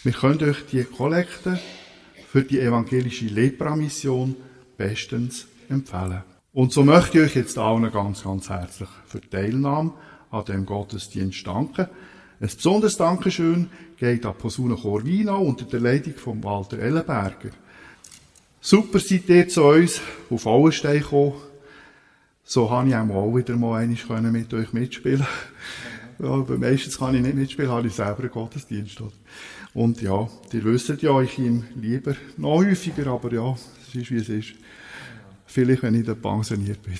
Wir 0.02 0.12
können 0.12 0.42
euch 0.44 0.64
die 0.72 0.84
Kollekte 0.84 1.58
für 2.36 2.42
die 2.42 2.60
evangelische 2.60 3.24
Lepra-Mission 3.28 4.36
bestens 4.76 5.46
empfehlen. 5.70 6.22
Und 6.52 6.70
so 6.70 6.84
möchte 6.84 7.16
ich 7.16 7.24
euch 7.24 7.36
jetzt 7.36 7.56
allen 7.56 7.90
ganz, 7.90 8.24
ganz 8.24 8.50
herzlich 8.50 8.90
für 9.06 9.20
die 9.20 9.28
Teilnahme 9.30 9.94
an 10.30 10.44
dem 10.44 10.66
Gottesdienst 10.66 11.46
danken. 11.46 11.86
Ein 12.38 12.50
besonderes 12.54 12.98
Dankeschön 12.98 13.70
geht 13.96 14.26
an 14.26 14.34
Posaunenchor 14.36 15.02
Weinau 15.06 15.44
unter 15.44 15.64
der 15.64 15.80
Leitung 15.80 16.12
von 16.12 16.44
Walter 16.44 16.78
Ellenberger. 16.78 17.52
Super 18.60 18.98
seid 18.98 19.30
ihr 19.30 19.48
zu 19.48 19.64
uns 19.64 20.02
auf 20.28 20.44
Auenstein 20.44 21.00
gekommen 21.00 21.36
so 22.44 22.70
habe 22.70 22.90
ich 22.90 22.94
auch 22.94 23.34
wieder 23.34 23.56
mal 23.56 23.80
einmal 23.80 24.30
mit 24.30 24.52
euch 24.52 24.74
mitspielen 24.74 25.26
Ja, 26.18 26.28
aber 26.28 26.58
meistens 26.58 26.98
kann 26.98 27.14
ich 27.14 27.22
nicht 27.22 27.34
mitspielen, 27.34 27.70
habe 27.70 27.86
ich 27.88 27.94
selber 27.94 28.20
einen 28.20 28.30
Gottesdienst. 28.30 29.00
Oder? 29.00 29.12
Und 29.76 30.00
ja, 30.00 30.28
ihr 30.54 30.64
wisst 30.64 30.88
ja, 31.02 31.20
ich 31.20 31.38
ihm 31.38 31.64
lieber 31.74 32.14
noch 32.38 32.60
häufiger, 32.60 33.08
aber 33.08 33.30
ja, 33.30 33.54
es 33.86 33.94
ist 33.94 34.10
wie 34.10 34.16
es 34.16 34.30
ist. 34.30 34.54
Vielleicht, 35.44 35.82
wenn 35.82 35.94
ich 35.94 36.06
dann 36.06 36.18
pensioniert 36.18 36.82
bin. 36.82 36.94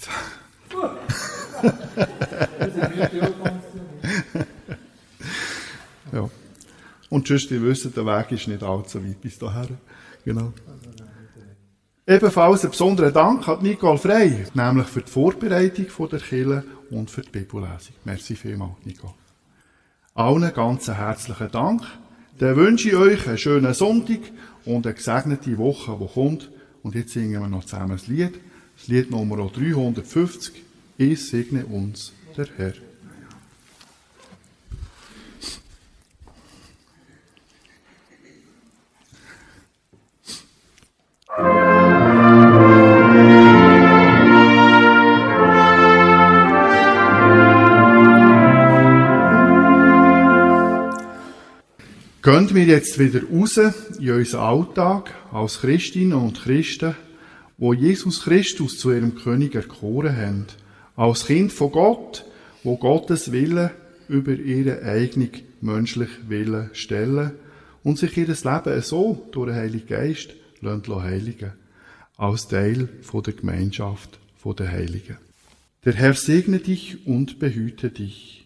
ja. 6.12 6.28
Und 7.08 7.26
sonst, 7.26 7.50
ihr 7.50 7.62
wisst, 7.62 7.96
der 7.96 8.04
Weg 8.04 8.32
ist 8.32 8.46
nicht 8.46 8.62
allzu 8.62 9.02
weit 9.02 9.22
bis 9.22 9.38
dahin. 9.38 9.78
Genau. 10.26 10.52
Ebenfalls 12.06 12.60
einen 12.60 12.72
besonderen 12.72 13.14
Dank 13.14 13.46
hat 13.46 13.62
Nicole 13.62 13.96
Frey, 13.96 14.44
nämlich 14.52 14.88
für 14.88 15.00
die 15.00 15.10
Vorbereitung 15.10 15.86
der 16.10 16.20
Kille 16.20 16.62
und 16.90 17.10
für 17.10 17.22
die 17.22 17.30
Bibellesung. 17.30 17.96
Merci 18.04 18.36
vielmals, 18.36 18.84
Nicole. 18.84 19.14
Allen 20.12 20.52
ganz 20.52 20.88
herzlichen 20.88 21.50
Dank. 21.50 21.80
Dann 22.38 22.56
wünsche 22.56 22.88
ich 22.88 22.96
euch 22.96 23.26
einen 23.26 23.38
schönen 23.38 23.72
Sonntag 23.72 24.20
und 24.66 24.86
eine 24.86 24.94
gesegnete 24.94 25.56
Woche, 25.56 25.96
die 25.98 26.12
kommt. 26.12 26.50
Und 26.82 26.94
jetzt 26.94 27.12
singen 27.12 27.40
wir 27.40 27.48
noch 27.48 27.64
zusammen 27.64 27.92
das 27.92 28.08
Lied. 28.08 28.34
Das 28.76 28.88
Lied 28.88 29.10
Nummer 29.10 29.36
350. 29.36 30.52
Ich 30.98 31.28
segne 31.28 31.64
uns, 31.64 32.12
der 32.36 32.48
Herr. 32.56 32.74
Gehen 52.26 52.52
wir 52.56 52.64
jetzt 52.64 52.98
wieder 52.98 53.22
raus 53.22 53.56
in 53.56 54.10
unseren 54.10 54.40
Alltag 54.40 55.14
als 55.30 55.60
Christinnen 55.60 56.14
und 56.14 56.42
Christen, 56.42 56.96
wo 57.56 57.72
Jesus 57.72 58.24
Christus 58.24 58.80
zu 58.80 58.90
ihrem 58.90 59.14
König 59.14 59.54
erkoren 59.54 60.16
haben. 60.16 60.46
Als 60.96 61.26
Kind 61.26 61.52
von 61.52 61.70
Gott, 61.70 62.24
wo 62.64 62.78
Gottes 62.78 63.30
Wille 63.30 63.70
über 64.08 64.32
ihren 64.32 64.82
eigenen 64.82 65.30
menschlichen 65.60 66.28
Willen 66.28 66.70
stellen 66.72 67.30
und 67.84 68.00
sich 68.00 68.16
ihr 68.16 68.26
Leben 68.26 68.82
so 68.82 69.28
durch 69.30 69.46
den 69.46 69.54
Heiligen 69.54 69.86
Geist 69.86 70.30
heiligen 71.04 71.52
als 72.16 72.48
Teil 72.48 72.88
der 73.24 73.32
Gemeinschaft 73.34 74.18
der 74.58 74.72
Heiligen. 74.72 75.18
Der 75.84 75.92
Herr 75.92 76.14
segne 76.14 76.58
dich 76.58 77.06
und 77.06 77.38
behüte 77.38 77.90
dich. 77.90 78.45